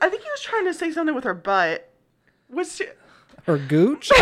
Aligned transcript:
I 0.00 0.08
think 0.08 0.22
he 0.22 0.30
was 0.30 0.40
trying 0.42 0.64
to 0.66 0.74
say 0.74 0.92
something 0.92 1.14
with 1.14 1.24
her 1.24 1.34
butt. 1.34 1.90
Was 2.48 2.76
she... 2.76 2.86
Or 3.46 3.58
gooch? 3.58 4.10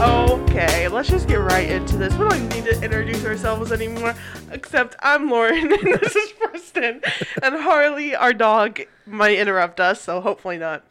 Okay, 0.00 0.88
let's 0.88 1.08
just 1.08 1.28
get 1.28 1.36
right 1.36 1.68
into 1.70 1.96
this. 1.96 2.12
We 2.14 2.28
don't 2.28 2.48
need 2.48 2.64
to 2.64 2.82
introduce 2.82 3.24
ourselves 3.24 3.70
anymore. 3.70 4.14
Except 4.50 4.96
I'm 5.00 5.28
Lauren 5.30 5.72
and 5.72 6.00
this 6.00 6.16
is 6.16 6.32
Preston. 6.32 7.02
And 7.42 7.56
Harley, 7.56 8.14
our 8.14 8.32
dog, 8.32 8.80
might 9.06 9.38
interrupt 9.38 9.78
us, 9.78 10.00
so 10.00 10.20
hopefully 10.20 10.58
not. 10.58 10.84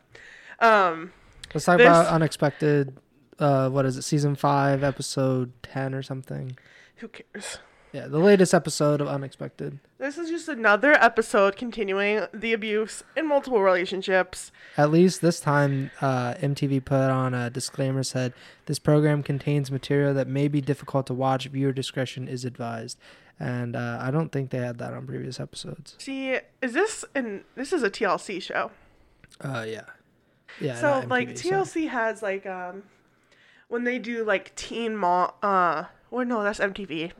Um, 0.60 1.12
Let's 1.54 1.66
talk 1.66 1.80
about 1.80 2.08
unexpected. 2.08 2.98
Uh, 3.38 3.70
what 3.70 3.86
is 3.86 3.98
it? 3.98 4.04
Season 4.04 4.36
five, 4.36 4.84
episode 4.84 5.52
ten 5.64 5.94
or 5.94 6.04
something. 6.04 6.58
who 6.98 7.08
cares? 7.08 7.60
Yeah, 7.92 8.06
the 8.08 8.20
latest 8.20 8.54
episode 8.54 9.02
of 9.02 9.08
Unexpected. 9.08 9.80
This 9.98 10.20
is 10.20 10.30
just 10.30 10.48
another 10.48 10.92
episode 10.94 11.56
continuing 11.56 12.28
the 12.32 12.54
abuse 12.54 13.02
in 13.18 13.28
multiple 13.28 13.64
relationships. 13.64 14.52
At 14.78 14.92
least 14.92 15.22
this 15.22 15.40
time, 15.40 15.90
uh, 16.00 16.36
MTV 16.36 16.86
put 16.86 17.10
on 17.10 17.34
a 17.34 17.50
disclaimer 17.50 18.04
said 18.04 18.34
this 18.68 18.78
program 18.78 19.24
contains 19.24 19.72
material 19.72 20.14
that 20.14 20.28
may 20.28 20.48
be 20.48 20.62
difficult 20.62 21.08
to 21.08 21.16
watch. 21.16 21.48
Viewer 21.48 21.72
discretion 21.72 22.28
is 22.28 22.46
advised. 22.46 23.00
And 23.40 23.76
uh, 23.76 23.98
I 24.00 24.12
don't 24.12 24.32
think 24.32 24.52
they 24.52 24.60
had 24.60 24.78
that 24.78 24.94
on 24.94 25.08
previous 25.08 25.40
episodes. 25.40 25.96
See, 25.98 26.38
is 26.62 26.74
this 26.74 27.04
and 27.16 27.44
this 27.56 27.74
is 27.74 27.82
a 27.82 27.90
TLC 27.90 28.40
show? 28.40 28.70
Uh, 29.42 29.66
yeah, 29.68 29.86
yeah. 30.60 30.76
so 30.76 31.00
not 31.02 31.10
like 31.10 31.30
MTV, 31.30 31.38
so- 31.38 31.50
TLC 31.50 31.90
has 31.90 32.22
like 32.22 32.46
um 32.46 32.84
when 33.68 33.84
they 33.84 34.00
do 34.00 34.24
like 34.24 34.56
Teen 34.56 34.96
Mom 34.96 35.32
uh 35.44 35.86
or 36.12 36.26
no 36.26 36.44
that's 36.44 36.60
MTV. 36.60 37.12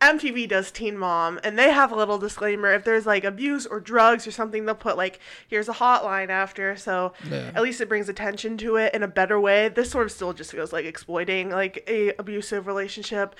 MTV 0.00 0.48
does 0.48 0.70
Teen 0.70 0.96
Mom 0.96 1.40
and 1.42 1.58
they 1.58 1.72
have 1.72 1.90
a 1.90 1.96
little 1.96 2.18
disclaimer 2.18 2.72
if 2.72 2.84
there's 2.84 3.04
like 3.04 3.24
abuse 3.24 3.66
or 3.66 3.80
drugs 3.80 4.28
or 4.28 4.30
something 4.30 4.64
they'll 4.64 4.74
put 4.76 4.96
like 4.96 5.18
here's 5.48 5.68
a 5.68 5.72
hotline 5.72 6.28
after 6.28 6.76
so 6.76 7.12
Yeah. 7.28 7.50
at 7.54 7.62
least 7.62 7.80
it 7.80 7.88
brings 7.88 8.08
attention 8.08 8.56
to 8.58 8.76
it 8.76 8.94
in 8.94 9.02
a 9.02 9.08
better 9.08 9.40
way. 9.40 9.68
This 9.68 9.90
sort 9.90 10.06
of 10.06 10.12
still 10.12 10.32
just 10.32 10.52
feels 10.52 10.72
like 10.72 10.84
exploiting 10.84 11.50
like 11.50 11.82
a 11.88 12.12
abusive 12.18 12.66
relationship. 12.68 13.34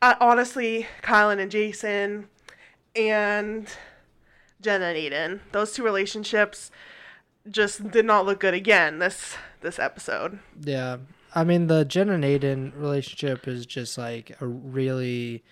Uh, 0.00 0.14
honestly, 0.20 0.86
Kylen 1.02 1.40
and 1.40 1.50
Jason 1.50 2.28
and 2.94 3.66
Jenna 4.60 4.86
and 4.86 4.96
Aden, 4.96 5.40
those 5.52 5.72
two 5.72 5.82
relationships 5.82 6.70
just 7.50 7.90
did 7.90 8.04
not 8.04 8.26
look 8.26 8.40
good 8.40 8.54
again 8.54 8.98
this 8.98 9.36
this 9.60 9.78
episode. 9.78 10.38
Yeah. 10.60 10.98
I 11.34 11.44
mean, 11.44 11.66
the 11.66 11.84
Jen 11.84 12.08
and 12.08 12.24
Aden 12.24 12.72
relationship 12.76 13.46
is 13.46 13.66
just 13.66 13.98
like 13.98 14.36
a 14.40 14.46
really 14.46 15.42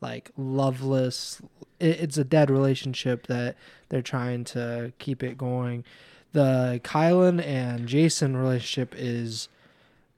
like 0.00 0.30
loveless. 0.36 1.40
It, 1.78 2.00
it's 2.00 2.16
a 2.16 2.24
dead 2.24 2.50
relationship 2.50 3.26
that 3.26 3.56
they're 3.88 4.02
trying 4.02 4.44
to 4.44 4.92
keep 4.98 5.22
it 5.22 5.36
going. 5.36 5.84
The 6.32 6.80
Kylen 6.84 7.44
and 7.44 7.86
Jason 7.86 8.36
relationship 8.36 8.94
is, 8.96 9.48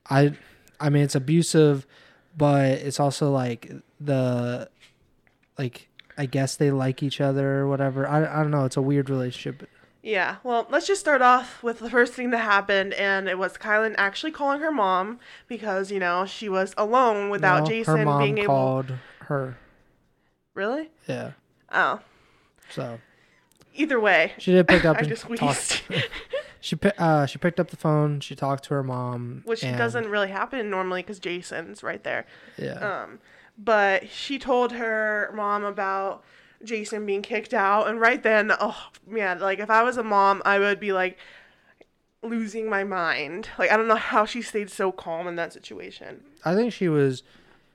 I, 0.09 0.35
I 0.81 0.91
mean, 0.91 1.03
it's 1.03 1.15
abusive, 1.15 1.87
but 2.37 2.67
it's 2.67 3.01
also 3.01 3.31
like 3.31 3.73
the, 4.01 4.69
like 5.59 5.89
I 6.17 6.27
guess 6.27 6.57
they 6.57 6.71
like 6.71 7.03
each 7.03 7.21
other 7.21 7.61
or 7.61 7.69
whatever. 7.69 8.07
I, 8.09 8.25
I 8.25 8.43
don't 8.43 8.51
know. 8.51 8.65
It's 8.65 8.77
a 8.77 8.83
weird 8.83 9.11
relationship. 9.11 9.69
Yeah, 10.09 10.37
well, 10.43 10.67
let's 10.71 10.87
just 10.87 11.01
start 11.01 11.21
off 11.21 11.63
with 11.63 11.81
the 11.81 11.91
first 11.91 12.15
thing 12.15 12.31
that 12.31 12.39
happened, 12.39 12.95
and 12.95 13.29
it 13.29 13.37
was 13.37 13.59
Kylen 13.59 13.95
actually 13.99 14.33
calling 14.33 14.61
her 14.63 14.73
mom 14.73 15.21
because 15.49 15.93
you 15.93 15.99
know 15.99 16.25
she 16.25 16.49
was 16.49 16.73
alone 16.79 17.29
without 17.29 17.65
No, 17.65 17.67
Jason 17.67 17.99
her 17.99 18.05
mom 18.07 18.23
being 18.23 18.39
able. 18.39 18.45
To 18.45 18.47
called 18.49 18.93
her. 19.27 19.59
Really? 20.55 20.91
Yeah. 21.07 21.33
Oh, 21.71 22.01
So 22.71 23.01
either 23.75 24.01
way, 24.01 24.33
she 24.39 24.53
did 24.53 24.67
pick 24.67 24.85
up 24.87 24.97
I 24.97 25.01
and 25.01 25.09
just 25.09 25.29
wheezed, 25.29 25.83
She 26.61 26.77
uh 26.97 27.27
she 27.27 27.37
picked 27.39 27.61
up 27.61 27.69
the 27.69 27.77
phone. 27.77 28.21
She 28.21 28.35
talked 28.35 28.65
to 28.65 28.75
her 28.75 28.83
mom, 28.83 29.43
which 29.45 29.63
and- 29.63 29.77
doesn't 29.77 30.09
really 30.09 30.29
happen 30.29 30.71
normally 30.71 31.03
because 31.03 31.19
Jason's 31.19 31.83
right 31.83 32.03
there. 32.03 32.25
Yeah, 32.57 33.03
Um, 33.03 33.19
but 33.59 34.09
she 34.09 34.39
told 34.39 34.73
her 34.73 35.31
mom 35.35 35.65
about 35.65 36.25
Jason 36.65 37.07
being 37.07 37.23
kicked 37.23 37.55
out, 37.55 37.89
and 37.89 38.01
right 38.01 38.23
then, 38.23 38.53
oh 38.61 38.89
man, 39.07 39.39
like 39.41 39.59
if 39.59 39.71
I 39.71 39.83
was 39.83 39.97
a 39.97 40.03
mom, 40.03 40.43
I 40.45 40.59
would 40.59 40.81
be 40.81 40.93
like 40.93 41.19
losing 42.23 42.69
my 42.69 42.85
mind. 42.85 43.49
Like 43.59 43.71
I 43.71 43.77
don't 43.77 43.89
know 43.89 43.97
how 43.97 44.25
she 44.25 44.43
stayed 44.43 44.71
so 44.71 44.91
calm 44.93 45.27
in 45.27 45.37
that 45.37 45.53
situation. 45.53 46.23
I 46.45 46.55
think 46.55 46.73
she 46.73 46.89
was. 46.89 47.23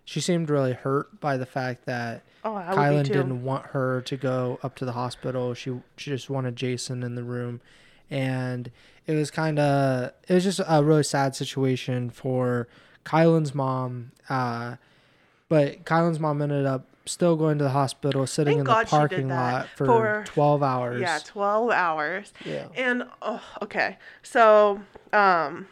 She 0.05 0.19
seemed 0.19 0.49
really 0.49 0.73
hurt 0.73 1.21
by 1.21 1.37
the 1.37 1.45
fact 1.45 1.85
that 1.85 2.23
Oh, 2.43 2.49
Kylen 2.49 3.05
didn't 3.05 3.43
want 3.43 3.67
her 3.67 4.01
to 4.01 4.17
go 4.17 4.59
up 4.61 4.75
to 4.75 4.85
the 4.85 4.91
hospital. 4.91 5.53
She 5.53 5.79
she 5.95 6.09
just 6.11 6.29
wanted 6.29 6.57
Jason 6.57 7.03
in 7.03 7.15
the 7.15 7.23
room, 7.23 7.61
and 8.09 8.69
it 9.07 9.13
was 9.13 9.31
kind 9.31 9.59
of 9.59 10.11
it 10.27 10.33
was 10.33 10.43
just 10.43 10.59
a 10.67 10.83
really 10.83 11.03
sad 11.03 11.35
situation 11.37 12.09
for 12.09 12.67
Kylen's 13.05 13.55
mom. 13.55 14.11
Uh, 14.27 14.75
but 15.47 15.85
Kylen's 15.85 16.19
mom 16.19 16.41
ended 16.41 16.65
up 16.65 16.85
still 17.05 17.35
going 17.35 17.57
to 17.57 17.65
the 17.65 17.69
hospital, 17.71 18.25
sitting 18.27 18.53
Thank 18.57 18.59
in 18.59 18.65
God 18.65 18.85
the 18.85 18.89
parking 18.89 19.27
lot 19.29 19.67
for, 19.75 19.85
for- 19.85 20.23
twelve 20.25 20.63
hours. 20.63 21.01
Yeah, 21.01 21.19
twelve 21.25 21.71
hours. 21.71 22.33
yeah. 22.45 22.67
And 22.75 23.03
oh, 23.21 23.41
okay, 23.61 23.97
so 24.21 24.81
um, 25.11 25.67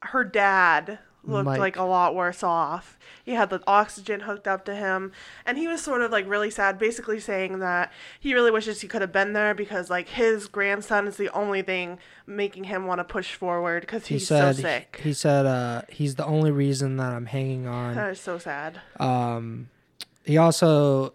her 0.00 0.24
dad 0.24 0.98
looked 1.24 1.46
Mike. 1.46 1.58
like 1.58 1.76
a 1.76 1.82
lot 1.84 2.14
worse 2.14 2.42
off. 2.42 2.98
He 3.24 3.32
had 3.32 3.50
the 3.50 3.62
oxygen 3.66 4.20
hooked 4.20 4.48
up 4.48 4.64
to 4.64 4.74
him, 4.74 5.12
and 5.46 5.56
he 5.56 5.68
was 5.68 5.80
sort 5.80 6.02
of 6.02 6.10
like 6.10 6.28
really 6.28 6.50
sad, 6.50 6.78
basically 6.78 7.20
saying 7.20 7.60
that 7.60 7.92
he 8.18 8.34
really 8.34 8.50
wishes 8.50 8.80
he 8.80 8.88
could 8.88 9.00
have 9.02 9.12
been 9.12 9.32
there 9.32 9.54
because 9.54 9.88
like 9.90 10.08
his 10.08 10.48
grandson 10.48 11.06
is 11.06 11.16
the 11.16 11.28
only 11.30 11.62
thing 11.62 11.98
making 12.26 12.64
him 12.64 12.86
want 12.86 12.98
to 12.98 13.04
push 13.04 13.34
forward 13.34 13.82
because 13.82 14.06
He 14.06 14.14
he's 14.16 14.26
said 14.26 14.56
so 14.56 14.62
sick. 14.62 15.00
he 15.04 15.12
said 15.12 15.46
uh, 15.46 15.82
he's 15.88 16.16
the 16.16 16.24
only 16.26 16.50
reason 16.50 16.96
that 16.96 17.12
I'm 17.12 17.26
hanging 17.26 17.66
on. 17.68 17.94
that 17.94 18.10
is 18.10 18.20
so 18.20 18.38
sad. 18.38 18.80
Um, 18.98 19.68
he 20.24 20.36
also 20.38 21.14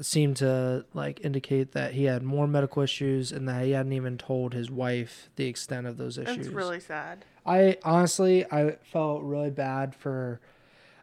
seemed 0.00 0.36
to 0.36 0.84
like 0.94 1.20
indicate 1.24 1.72
that 1.72 1.92
he 1.94 2.04
had 2.04 2.22
more 2.22 2.46
medical 2.46 2.82
issues 2.82 3.32
and 3.32 3.48
that 3.48 3.64
he 3.64 3.72
hadn't 3.72 3.92
even 3.92 4.16
told 4.16 4.54
his 4.54 4.70
wife 4.70 5.28
the 5.34 5.46
extent 5.46 5.88
of 5.88 5.96
those 5.96 6.18
issues. 6.18 6.46
It's 6.46 6.48
really 6.48 6.78
sad. 6.78 7.24
I 7.48 7.76
honestly 7.84 8.44
I 8.50 8.76
felt 8.92 9.22
really 9.22 9.50
bad 9.50 9.94
for 9.94 10.40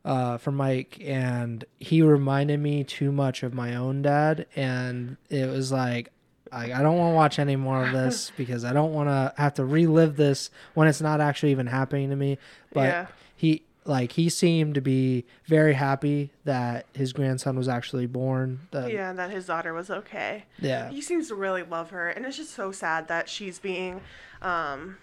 uh 0.03 0.37
for 0.37 0.51
Mike 0.51 0.97
and 1.01 1.65
he 1.79 2.01
reminded 2.01 2.59
me 2.59 2.83
too 2.83 3.11
much 3.11 3.41
of 3.43 3.53
my 3.53 3.75
own 3.75 4.01
dad 4.03 4.45
and 4.55 5.17
it 5.29 5.49
was 5.49 5.71
like 5.71 6.11
I, 6.51 6.71
I 6.71 6.83
don't 6.83 6.97
want 6.97 7.11
to 7.11 7.15
watch 7.15 7.39
any 7.39 7.55
more 7.55 7.83
of 7.83 7.91
this 7.91 8.31
because 8.37 8.63
I 8.63 8.71
don't 8.71 8.93
want 8.93 9.09
to 9.09 9.33
have 9.35 9.55
to 9.55 9.65
relive 9.65 10.15
this 10.15 10.51
when 10.75 10.87
it's 10.87 11.01
not 11.01 11.19
actually 11.19 11.51
even 11.51 11.67
happening 11.67 12.11
to 12.11 12.15
me. 12.15 12.37
But 12.71 12.83
Yeah. 12.83 13.07
he 13.35 13.63
like 13.83 14.13
he 14.13 14.29
seemed 14.29 14.75
to 14.75 14.81
be 14.81 15.25
very 15.45 15.73
happy 15.73 16.31
that 16.45 16.85
his 16.93 17.13
grandson 17.13 17.57
was 17.57 17.67
actually 17.67 18.05
born. 18.07 18.59
That, 18.71 18.91
yeah, 18.91 19.11
that 19.13 19.31
his 19.31 19.47
daughter 19.47 19.73
was 19.73 19.89
okay. 19.89 20.45
yeah. 20.59 20.89
He 20.91 21.01
seems 21.01 21.27
to 21.29 21.35
really 21.35 21.63
love 21.63 21.89
her, 21.89 22.09
and 22.09 22.25
it's 22.25 22.37
just 22.37 22.53
so 22.53 22.71
sad 22.71 23.07
that 23.09 23.27
she's 23.27 23.59
being, 23.59 24.01
um, 24.41 24.97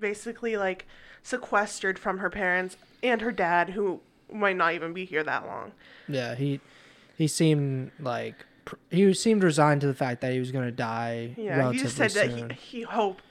basically 0.00 0.56
like 0.56 0.86
sequestered 1.22 1.98
from 1.98 2.18
her 2.18 2.30
parents 2.30 2.76
and 3.02 3.20
her 3.20 3.32
dad, 3.32 3.70
who 3.70 4.00
might 4.32 4.56
not 4.56 4.74
even 4.74 4.92
be 4.92 5.04
here 5.04 5.22
that 5.22 5.46
long. 5.46 5.72
Yeah, 6.08 6.34
he 6.34 6.60
he 7.16 7.26
seemed 7.28 7.92
like 8.00 8.46
he 8.90 9.12
seemed 9.14 9.42
resigned 9.42 9.80
to 9.80 9.86
the 9.86 9.94
fact 9.94 10.20
that 10.20 10.32
he 10.32 10.38
was 10.38 10.52
going 10.52 10.64
to 10.64 10.72
die 10.72 11.34
Yeah, 11.36 11.72
he 11.72 11.78
just 11.78 11.96
said 11.96 12.10
that 12.12 12.30
he, 12.30 12.54
he 12.54 12.82
hoped 12.82 13.29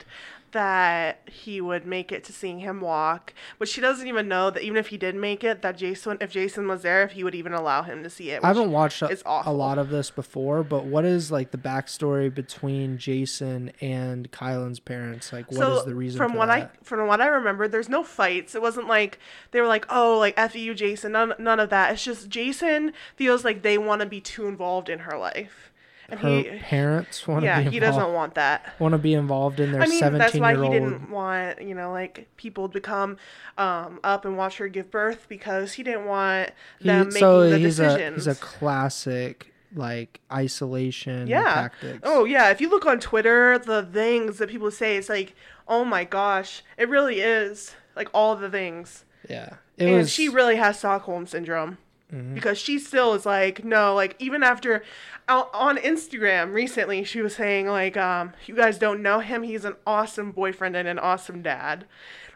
that 0.52 1.22
he 1.30 1.62
would 1.62 1.86
make 1.86 2.12
it 2.12 2.24
to 2.26 2.34
seeing 2.34 2.60
him 2.60 2.82
walk, 2.82 3.34
but 3.58 3.68
she 3.68 3.82
doesn't 3.82 4.08
even 4.08 4.28
know 4.28 4.50
that 4.50 4.64
even 4.64 4.78
if 4.78 4.88
he 4.88 4.98
did 4.98 5.16
make 5.16 5.44
it, 5.44 5.62
that 5.62 5.78
Jason, 5.78 6.18
if 6.22 6.32
Jason 6.32 6.68
was 6.68 6.82
there, 6.82 7.04
if 7.04 7.12
he 7.12 7.24
would 7.24 7.36
even 7.36 7.54
allow 7.54 7.84
him 7.84 8.04
to 8.04 8.10
see 8.10 8.32
it. 8.32 8.44
I 8.44 8.48
haven't 8.48 8.72
watched 8.72 9.02
a, 9.02 9.18
a 9.26 9.54
lot 9.54 9.78
of 9.78 9.90
this 9.90 10.12
before, 10.12 10.64
but 10.64 10.86
what 10.86 11.06
is 11.06 11.32
like 11.32 11.52
the 11.52 11.58
backstory 11.58 12.34
between 12.34 12.98
Jason 12.98 13.72
and 13.82 14.32
Kylen's 14.32 14.80
parents? 14.80 15.32
Like, 15.32 15.52
what 15.52 15.70
is 15.70 15.86
the 15.86 15.96
reason 15.96 16.18
from 16.18 16.32
for 16.32 16.38
what 16.38 16.46
that? 16.48 16.72
I 16.76 16.84
from 16.84 17.08
what 17.08 17.22
I 17.22 17.28
remember, 17.28 17.68
there's 17.68 17.90
no 17.90 18.04
fights. 18.04 18.56
It 18.56 18.62
wasn't 18.62 18.88
like 18.88 19.20
they 19.52 19.62
were 19.62 19.68
like, 19.68 19.86
oh, 19.90 20.18
like 20.18 20.34
f 20.38 20.56
you, 20.56 20.74
Jason. 20.74 21.14
None 21.14 21.34
none 21.40 21.60
of 21.60 21.70
that. 21.70 21.94
It's 21.94 22.04
just 22.04 22.30
Jason 22.30 22.94
feels 23.16 23.44
like 23.44 23.62
they 23.62 23.78
want 23.78 24.02
to 24.02 24.08
be 24.08 24.22
too 24.22 24.48
involved 24.48 24.90
in 24.90 25.00
her 25.00 25.18
life, 25.18 25.69
and 26.12 26.20
Her 26.20 26.30
he 26.30 26.60
parents 26.60 27.28
want 27.28 27.42
to 27.42 27.46
yeah 27.46 27.64
be 27.64 27.70
he 27.72 27.80
doesn't 27.80 28.14
want 28.14 28.36
that. 28.36 28.74
want 28.80 28.94
to 28.94 28.98
be 28.98 29.14
involved 29.14 29.60
in 29.60 29.72
their 29.72 29.82
I 29.82 29.88
mean, 29.88 30.00
that's 30.00 30.36
why 30.36 30.56
he 30.56 30.70
didn't 30.70 31.10
want 31.10 31.62
you 31.62 31.76
know 31.76 31.92
like 31.92 32.28
people 32.38 32.70
to 32.70 32.80
come 32.80 33.18
um, 33.58 34.00
up 34.04 34.26
and 34.26 34.38
watch 34.38 34.58
her 34.58 34.68
give 34.68 34.92
birth 34.92 35.28
because 35.30 35.74
he 35.74 35.84
didn't 35.84 36.06
want 36.06 36.52
them 36.82 37.08
making 37.08 37.20
so 37.20 37.50
the 37.50 37.58
he's 37.58 37.78
decisions. 37.78 38.28
a 38.28 38.32
he's 38.32 38.38
a 38.38 38.42
classic 38.42 39.54
like 39.76 40.20
isolation 40.32 41.28
yeah. 41.28 41.54
tactics. 41.54 42.00
Oh 42.04 42.26
yeah. 42.26 42.50
If 42.50 42.62
you 42.62 42.70
look 42.70 42.86
on 42.86 43.00
Twitter, 43.00 43.60
the 43.60 43.84
things 43.84 44.40
that 44.40 44.50
people 44.50 44.72
say, 44.72 44.98
it's 44.98 45.10
like 45.10 45.36
Oh 45.68 45.86
my 45.86 46.04
gosh, 46.04 46.64
it 46.78 46.90
really 46.90 47.20
is 47.22 47.76
like 47.96 48.10
all 48.14 48.36
the 48.36 48.50
things. 48.50 49.06
Yeah. 49.30 49.56
It 49.78 49.86
and 49.86 49.96
was 49.98 50.12
she 50.12 50.28
really 50.28 50.56
has 50.56 50.80
Stockholm 50.80 51.28
syndrome 51.28 51.78
Mhm. 52.14 52.34
because 52.34 52.58
she 52.58 52.80
still 52.80 53.14
is 53.14 53.26
like 53.26 53.64
no, 53.64 53.94
like 53.94 54.16
even 54.20 54.42
after 54.44 54.84
on 55.28 55.78
Instagram 55.78 56.54
recently, 56.54 57.04
she 57.04 57.22
was 57.22 57.36
saying 57.36 57.68
like, 57.68 57.96
um, 57.98 58.34
you 58.48 58.56
guys 58.56 58.80
don't 58.80 59.02
know 59.04 59.20
him. 59.20 59.44
He's 59.44 59.64
an 59.64 59.76
awesome 59.86 60.32
boyfriend 60.32 60.76
and 60.76 60.88
an 60.88 61.00
awesome 61.00 61.42
dad. 61.42 61.86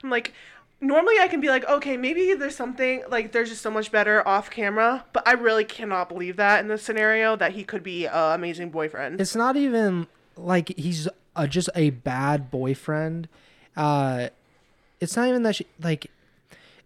I'm 0.04 0.10
like. 0.10 0.34
Normally, 0.82 1.16
I 1.18 1.30
can 1.30 1.40
be 1.40 1.48
like, 1.48 1.64
okay, 1.64 1.96
maybe 1.96 2.34
there's 2.34 2.58
something 2.58 3.04
like 3.08 3.32
there's 3.32 3.48
just 3.48 3.62
so 3.62 3.72
much 3.72 3.90
better 3.90 4.28
off 4.28 4.50
camera, 4.52 5.06
but 5.14 5.26
I 5.26 5.32
really 5.32 5.64
cannot 5.64 6.10
believe 6.10 6.36
that 6.36 6.60
in 6.60 6.68
this 6.68 6.84
scenario 6.84 7.38
that 7.38 7.54
he 7.54 7.64
could 7.64 7.84
be 7.84 8.06
an 8.06 8.34
amazing 8.34 8.70
boyfriend. 8.70 9.22
it's 9.22 9.34
not 9.34 9.56
even 9.56 10.08
like 10.36 10.78
he's 10.78 11.08
uh, 11.38 11.48
just 11.48 11.70
a 11.74 11.92
bad 11.92 12.52
boyfriend. 12.52 13.30
Uh, 13.78 14.28
it's 15.00 15.16
not 15.16 15.30
even 15.30 15.44
that 15.44 15.56
she 15.56 15.68
like. 15.82 16.12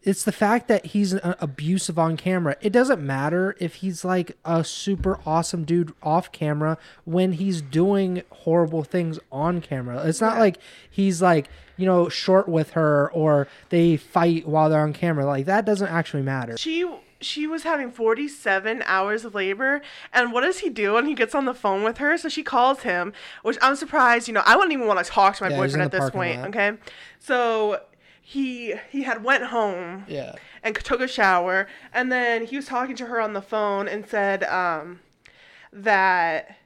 It's 0.04 0.24
the 0.24 0.32
fact 0.32 0.68
that 0.70 0.88
he's 0.88 1.14
uh, 1.14 1.36
abusive 1.40 2.00
on 2.00 2.16
camera. 2.16 2.56
It 2.62 2.72
doesn't 2.72 3.02
matter 3.02 3.56
if 3.60 3.76
he's 3.76 4.06
like 4.06 4.38
a 4.46 4.64
super 4.64 5.20
awesome 5.26 5.66
dude 5.66 5.94
off 6.02 6.32
camera 6.32 6.78
when 7.04 7.34
he's 7.34 7.62
doing 7.62 8.24
horrible 8.30 8.84
things 8.84 9.20
on 9.32 9.60
camera. 9.60 10.06
It's 10.08 10.22
not 10.22 10.38
like 10.38 10.60
he's 10.90 11.22
like, 11.22 11.50
you 11.76 11.86
know, 11.86 12.08
short 12.10 12.48
with 12.48 12.72
her 12.72 13.12
or 13.12 13.48
they 13.70 13.98
fight 13.98 14.48
while 14.48 14.70
they're 14.70 14.82
on 14.82 14.94
camera. 14.94 15.26
Like 15.26 15.46
that 15.46 15.66
doesn't 15.66 15.90
actually 15.90 16.24
matter. 16.24 16.58
She 16.58 16.90
she 17.20 17.48
was 17.48 17.64
having 17.64 17.92
47 17.92 18.84
hours 18.86 19.26
of 19.26 19.34
labor 19.34 19.82
and 20.14 20.32
what 20.32 20.42
does 20.42 20.60
he 20.60 20.70
do 20.70 20.94
when 20.94 21.08
he 21.08 21.16
gets 21.16 21.34
on 21.34 21.46
the 21.46 21.54
phone 21.54 21.82
with 21.84 21.98
her 21.98 22.16
so 22.16 22.30
she 22.30 22.44
calls 22.44 22.82
him 22.84 23.12
which 23.42 23.58
i'm 23.60 23.76
surprised 23.76 24.28
you 24.28 24.36
know 24.36 24.44
i 24.46 24.56
wouldn't 24.56 24.72
even 24.72 24.86
want 24.86 25.04
to 25.04 25.12
talk 25.12 25.36
to 25.36 25.44
my 25.44 25.50
Yeah, 25.50 25.58
boyfriend 25.58 25.82
at 25.82 25.92
this 25.92 26.12
point 26.12 26.38
okay 26.46 26.78
so 27.18 27.82
he 28.30 28.76
he 28.90 29.04
had 29.04 29.24
went 29.24 29.46
home 29.46 30.04
Yeah. 30.10 30.36
and 30.62 30.76
took 30.76 31.00
a 31.00 31.08
shower 31.08 31.66
and 31.94 32.12
then 32.12 32.46
he 32.46 32.58
was 32.58 32.66
talking 32.66 32.96
to 32.98 33.06
her 33.06 33.22
on 33.22 33.32
the 33.32 33.42
phone 33.42 33.88
and 33.88 34.06
said 34.06 34.44
um 34.44 35.00
that 35.72 36.58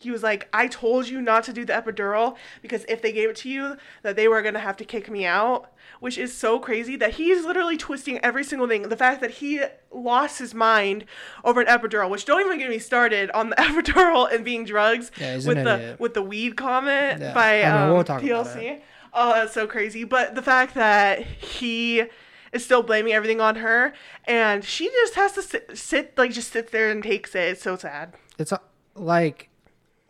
he 0.00 0.10
was 0.10 0.24
like 0.24 0.48
i 0.52 0.66
told 0.66 1.08
you 1.08 1.22
not 1.22 1.44
to 1.44 1.52
do 1.52 1.64
the 1.64 1.72
epidural 1.72 2.36
because 2.60 2.84
if 2.88 3.00
they 3.02 3.12
gave 3.12 3.30
it 3.30 3.36
to 3.36 3.48
you 3.48 3.76
that 4.02 4.16
they 4.16 4.26
were 4.26 4.42
going 4.42 4.54
to 4.54 4.60
have 4.60 4.76
to 4.76 4.84
kick 4.84 5.08
me 5.08 5.24
out 5.24 5.70
which 6.00 6.18
is 6.18 6.34
so 6.36 6.58
crazy 6.58 6.96
that 6.96 7.12
he's 7.14 7.44
literally 7.44 7.76
twisting 7.76 8.18
every 8.18 8.42
single 8.42 8.66
thing 8.66 8.82
the 8.88 8.96
fact 8.96 9.20
that 9.20 9.30
he 9.30 9.60
lost 9.92 10.40
his 10.40 10.54
mind 10.54 11.04
over 11.44 11.60
an 11.60 11.68
epidural 11.68 12.10
which 12.10 12.24
don't 12.24 12.40
even 12.44 12.58
get 12.58 12.68
me 12.68 12.80
started 12.80 13.30
on 13.30 13.50
the 13.50 13.56
epidural 13.58 14.30
and 14.34 14.44
being 14.44 14.64
drugs 14.64 15.12
Yeah, 15.20 15.36
with 15.36 15.44
the 15.44 15.74
idiot. 15.76 16.00
with 16.00 16.14
the 16.14 16.22
weed 16.22 16.56
comment 16.56 17.20
Yeah. 17.22 17.32
by 17.32 17.62
know, 17.62 17.84
um, 17.84 17.90
we'll 17.94 18.02
TLC. 18.04 18.62
it. 18.72 18.82
Oh, 19.14 19.32
that's 19.34 19.52
so 19.54 19.66
crazy. 19.66 20.04
But 20.04 20.34
the 20.34 20.42
fact 20.42 20.74
that 20.74 21.22
he 21.22 22.04
is 22.52 22.64
still 22.64 22.82
blaming 22.82 23.12
everything 23.12 23.40
on 23.40 23.56
her, 23.56 23.92
and 24.24 24.64
she 24.64 24.88
just 24.88 25.14
has 25.14 25.32
to 25.32 25.42
sit, 25.42 25.76
sit 25.78 26.16
like 26.18 26.32
just 26.32 26.50
sits 26.52 26.70
there 26.70 26.90
and 26.90 27.02
takes 27.02 27.34
it. 27.34 27.50
It's 27.50 27.62
so 27.62 27.76
sad. 27.76 28.14
it's 28.38 28.52
uh, 28.52 28.58
like 28.94 29.48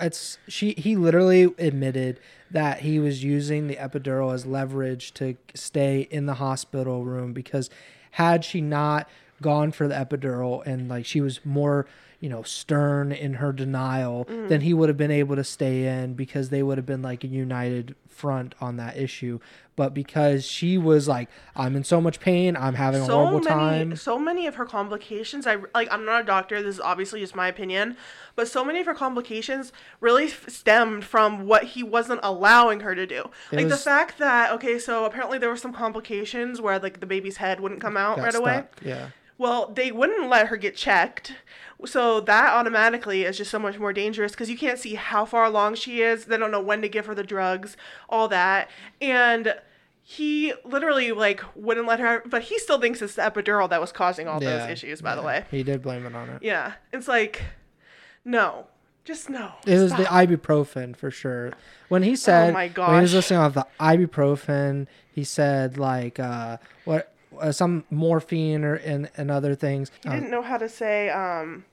it's 0.00 0.38
she 0.48 0.72
he 0.72 0.96
literally 0.96 1.44
admitted 1.58 2.18
that 2.50 2.80
he 2.80 2.98
was 2.98 3.22
using 3.24 3.66
the 3.66 3.76
epidural 3.76 4.32
as 4.32 4.46
leverage 4.46 5.12
to 5.14 5.36
stay 5.54 6.02
in 6.10 6.26
the 6.26 6.34
hospital 6.34 7.04
room 7.04 7.32
because 7.32 7.68
had 8.12 8.44
she 8.44 8.60
not 8.60 9.08
gone 9.42 9.72
for 9.72 9.88
the 9.88 9.94
epidural 9.94 10.64
and 10.66 10.88
like 10.88 11.04
she 11.04 11.20
was 11.20 11.44
more 11.44 11.86
you 12.24 12.30
know 12.30 12.42
stern 12.42 13.12
in 13.12 13.34
her 13.34 13.52
denial 13.52 14.24
mm. 14.24 14.48
then 14.48 14.62
he 14.62 14.72
would 14.72 14.88
have 14.88 14.96
been 14.96 15.10
able 15.10 15.36
to 15.36 15.44
stay 15.44 15.86
in 15.86 16.14
because 16.14 16.48
they 16.48 16.62
would 16.62 16.78
have 16.78 16.86
been 16.86 17.02
like 17.02 17.22
a 17.22 17.28
united 17.28 17.94
front 18.08 18.54
on 18.60 18.76
that 18.76 18.96
issue 18.96 19.38
but 19.76 19.92
because 19.92 20.44
she 20.44 20.78
was 20.78 21.06
like 21.06 21.28
i'm 21.54 21.76
in 21.76 21.84
so 21.84 22.00
much 22.00 22.20
pain 22.20 22.56
i'm 22.56 22.74
having 22.74 23.02
a 23.02 23.04
horrible 23.04 23.40
many, 23.40 23.46
time 23.46 23.96
so 23.96 24.18
many 24.18 24.46
of 24.46 24.54
her 24.56 24.64
complications. 24.64 25.46
I 25.46 25.56
like. 25.74 25.88
I'm 25.90 26.04
not 26.04 26.22
a 26.22 26.24
doctor. 26.24 26.62
This 26.62 26.76
is 26.76 26.80
obviously 26.80 27.20
just 27.20 27.34
my 27.34 27.48
opinion, 27.48 27.96
but 28.34 28.48
so 28.48 28.64
many 28.64 28.80
of 28.80 28.86
her 28.86 28.94
complications 28.94 29.72
really 30.00 30.26
f- 30.26 30.48
stemmed 30.48 31.04
from 31.04 31.46
what 31.46 31.64
he 31.64 31.82
wasn't 31.82 32.20
allowing 32.22 32.80
her 32.80 32.94
to 32.94 33.06
do. 33.06 33.30
It 33.52 33.56
like 33.56 33.68
the 33.68 33.76
fact 33.76 34.18
that 34.18 34.52
okay, 34.52 34.78
so 34.78 35.04
apparently 35.04 35.38
there 35.38 35.48
were 35.48 35.56
some 35.56 35.72
complications 35.72 36.60
where 36.60 36.78
like 36.78 37.00
the 37.00 37.06
baby's 37.06 37.38
head 37.38 37.60
wouldn't 37.60 37.80
come 37.80 37.96
out 37.96 38.18
right 38.18 38.34
away. 38.34 38.64
yeah 38.82 39.08
Well, 39.38 39.66
they 39.74 39.90
wouldn't 39.92 40.28
let 40.28 40.48
her 40.48 40.56
get 40.56 40.76
checked. 40.76 41.34
So 41.86 42.20
that 42.20 42.52
automatically 42.54 43.24
is 43.24 43.36
just 43.36 43.50
so 43.50 43.58
much 43.58 43.78
more 43.78 43.92
dangerous 43.92 44.32
because 44.32 44.48
you 44.48 44.56
can't 44.56 44.78
see 44.78 44.94
how 44.94 45.24
far 45.26 45.44
along 45.44 45.74
she 45.74 46.00
is. 46.02 46.26
They 46.26 46.38
don't 46.38 46.50
know 46.50 46.60
when 46.60 46.80
to 46.82 46.88
give 46.88 47.06
her 47.06 47.14
the 47.14 47.24
drugs, 47.24 47.76
all 48.08 48.28
that. 48.28 48.70
And 49.02 49.54
he 50.02 50.52
literally 50.64 51.12
like 51.12 51.42
wouldn't 51.56 51.86
let 51.86 51.98
her 51.98 52.22
but 52.26 52.42
he 52.42 52.58
still 52.58 52.78
thinks 52.78 53.00
it's 53.00 53.14
the 53.14 53.22
epidural 53.22 53.68
that 53.70 53.80
was 53.80 53.90
causing 53.90 54.28
all 54.28 54.42
Yeah, 54.42 54.58
those 54.58 54.70
issues, 54.70 55.00
by 55.00 55.14
the 55.14 55.22
way. 55.22 55.44
he 55.50 55.62
did 55.62 55.80
blame 55.82 56.04
it 56.04 56.14
on 56.14 56.28
it 56.28 56.42
Yeah. 56.42 56.74
It's 56.92 57.08
like 57.08 57.42
no. 58.24 58.66
Just 59.04 59.28
no. 59.28 59.52
It 59.66 59.78
was 59.78 59.90
the 59.92 60.04
ibuprofen 60.04 60.96
for 60.96 61.10
sure. 61.10 61.52
When 61.88 62.02
he 62.02 62.16
said, 62.16 62.50
Oh 62.50 62.52
my 62.54 62.68
when 62.68 62.94
he 62.96 63.00
was 63.02 63.12
listening 63.14 63.40
off 63.40 63.52
the 63.54 63.66
ibuprofen, 63.80 64.86
he 65.12 65.24
said 65.24 65.76
like 65.78 66.18
uh, 66.18 66.58
what 66.84 67.13
uh, 67.40 67.52
some 67.52 67.84
morphine 67.90 68.64
or 68.64 68.74
and, 68.74 69.10
and 69.16 69.30
other 69.30 69.54
things. 69.54 69.90
He 70.02 70.08
Um, 70.08 70.14
didn't 70.16 70.30
know 70.30 70.42
how 70.42 70.58
to 70.58 70.68
say 70.68 71.10
um 71.10 71.64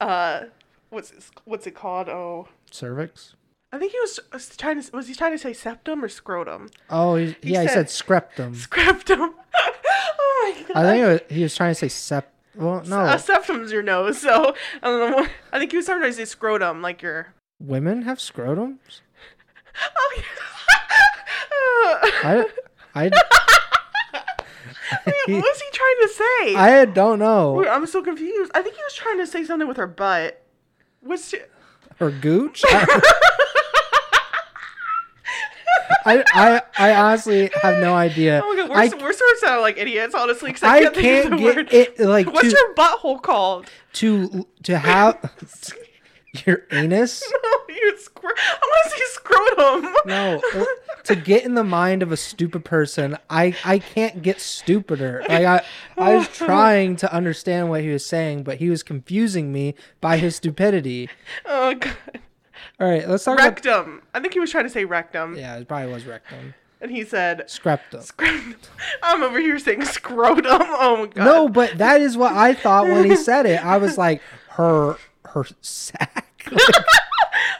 uh 0.00 0.44
what's 0.90 1.10
it, 1.10 1.24
what's 1.44 1.66
it 1.66 1.74
called? 1.74 2.08
Oh. 2.08 2.48
cervix. 2.70 3.34
I 3.72 3.78
think 3.78 3.90
he 3.92 3.98
was 4.00 4.20
was 4.32 4.56
trying 4.56 4.80
to 4.82 4.96
was 4.96 5.08
he 5.08 5.14
trying 5.14 5.32
to 5.32 5.38
say 5.38 5.52
septum 5.52 6.04
or 6.04 6.08
scrotum? 6.08 6.70
Oh, 6.90 7.16
he, 7.16 7.34
He 7.42 7.52
yeah, 7.54 7.62
he 7.62 7.68
said- 7.68 7.88
said 7.90 8.06
skreptum. 8.06 8.54
Scrotum. 8.54 9.34
oh 9.56 10.54
my 10.56 10.62
god. 10.72 10.76
I 10.76 10.82
think 10.92 11.02
it 11.04 11.08
was, 11.08 11.20
he 11.36 11.42
was 11.42 11.54
trying 11.56 11.70
to 11.72 11.74
say 11.74 11.88
sep. 11.88 12.30
Well, 12.56 12.82
no, 12.86 13.00
Uh, 13.00 13.16
septum's 13.16 13.72
your 13.72 13.82
nose, 13.82 14.18
so 14.20 14.54
I 14.80 14.86
don't 14.86 15.10
know. 15.10 15.26
I 15.52 15.58
think 15.58 15.72
he 15.72 15.76
was 15.76 15.86
trying 15.86 16.02
to 16.02 16.12
say 16.12 16.24
scrotum, 16.24 16.82
like 16.82 17.02
your. 17.02 17.34
women 17.60 18.02
have 18.02 18.18
scrotums. 18.18 19.00
Oh 19.96 20.12
yeah. 20.16 20.22
I, 22.22 22.46
I, 22.94 23.10
what 25.04 25.28
was 25.28 25.60
he 25.60 25.70
trying 25.72 25.96
to 26.02 26.08
say? 26.08 26.54
I 26.56 26.84
don't 26.86 27.18
know. 27.18 27.52
Wait, 27.52 27.68
I'm 27.68 27.86
so 27.86 28.02
confused. 28.02 28.50
I 28.54 28.62
think 28.62 28.74
he 28.76 28.82
was 28.82 28.94
trying 28.94 29.18
to 29.18 29.26
say 29.26 29.44
something 29.44 29.66
with 29.68 29.76
her 29.78 29.86
butt. 29.86 30.42
What's 31.00 31.28
she... 31.28 31.38
Or 32.00 32.10
gooch. 32.10 32.64
I, 36.06 36.22
I, 36.34 36.62
I 36.78 36.94
honestly 36.94 37.50
have 37.62 37.80
no 37.80 37.94
idea. 37.94 38.40
Oh 38.44 38.54
my 38.54 38.60
god, 38.60 38.70
we're, 38.70 38.76
I, 38.76 38.88
so, 38.88 38.96
we're 38.96 39.12
sort 39.12 39.32
of 39.32 39.38
sounding 39.38 39.62
like 39.62 39.78
idiots, 39.78 40.14
honestly. 40.14 40.52
'cause 40.52 40.62
I 40.62 40.76
I 40.76 40.80
can't, 40.82 40.94
can't 40.94 41.38
get 41.38 41.56
word. 41.56 41.72
it 41.72 41.98
like 42.00 42.26
What's 42.26 42.50
to, 42.50 42.56
your 42.56 42.74
butthole 42.74 43.22
called? 43.22 43.70
to 43.94 44.46
to 44.64 44.78
have 44.78 45.18
your 46.46 46.62
anus. 46.70 47.22
No, 47.68 47.74
you 47.74 47.98
scr- 47.98 48.26
I 48.26 48.58
want 48.62 48.84
to 48.84 48.90
say 48.90 49.02
scrotum. 49.12 49.94
No, 50.06 50.40
to 51.04 51.16
get 51.16 51.44
in 51.44 51.54
the 51.54 51.64
mind 51.64 52.02
of 52.02 52.12
a 52.12 52.16
stupid 52.16 52.64
person, 52.64 53.16
I 53.28 53.56
I 53.64 53.78
can't 53.78 54.22
get 54.22 54.40
stupider. 54.40 55.24
Like 55.28 55.44
I 55.44 55.64
I 55.98 56.14
was 56.16 56.28
trying 56.32 56.96
to 56.96 57.12
understand 57.12 57.68
what 57.68 57.82
he 57.82 57.88
was 57.90 58.06
saying, 58.06 58.44
but 58.44 58.58
he 58.58 58.70
was 58.70 58.82
confusing 58.82 59.52
me 59.52 59.74
by 60.00 60.16
his 60.18 60.36
stupidity. 60.36 61.08
Oh 61.44 61.74
god. 61.74 61.96
All 62.80 62.88
right, 62.88 63.08
let's 63.08 63.24
talk 63.24 63.34
about. 63.38 63.44
Rectum. 63.48 64.02
I 64.14 64.20
think 64.20 64.32
he 64.34 64.40
was 64.40 64.50
trying 64.50 64.64
to 64.64 64.70
say 64.70 64.84
rectum, 64.84 65.36
Yeah, 65.36 65.56
it 65.56 65.68
probably 65.68 65.92
was 65.92 66.04
rectum. 66.06 66.54
and 66.80 66.90
he 66.90 67.04
said 67.04 67.44
Skreptum. 67.48 68.02
scrotum. 68.02 68.54
I'm 69.02 69.22
over 69.22 69.40
here 69.40 69.58
saying 69.58 69.84
scrotum. 69.84 70.44
Oh 70.62 70.96
my 70.98 71.06
god. 71.06 71.24
No, 71.24 71.48
but 71.48 71.78
that 71.78 72.00
is 72.00 72.16
what 72.16 72.32
I 72.32 72.54
thought 72.54 72.86
when 72.86 73.04
he 73.10 73.16
said 73.16 73.46
it. 73.46 73.64
I 73.64 73.76
was 73.78 73.98
like, 73.98 74.22
her 74.50 74.96
her 75.26 75.44
sack. 75.60 76.23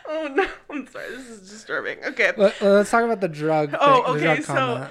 Oh 0.07 0.29
no. 0.33 0.47
I'm 0.71 0.87
sorry. 0.87 1.11
This 1.11 1.29
is 1.29 1.50
disturbing. 1.50 1.99
Okay. 2.05 2.33
Let, 2.37 2.61
us 2.62 2.91
talk 2.91 3.05
about 3.05 3.21
the 3.21 3.29
drug. 3.29 3.71
Thing, 3.71 3.79
Oh, 3.83 4.14
okay, 4.14 4.23
drug 4.23 4.43
so- 4.43 4.55
comment. 4.55 4.91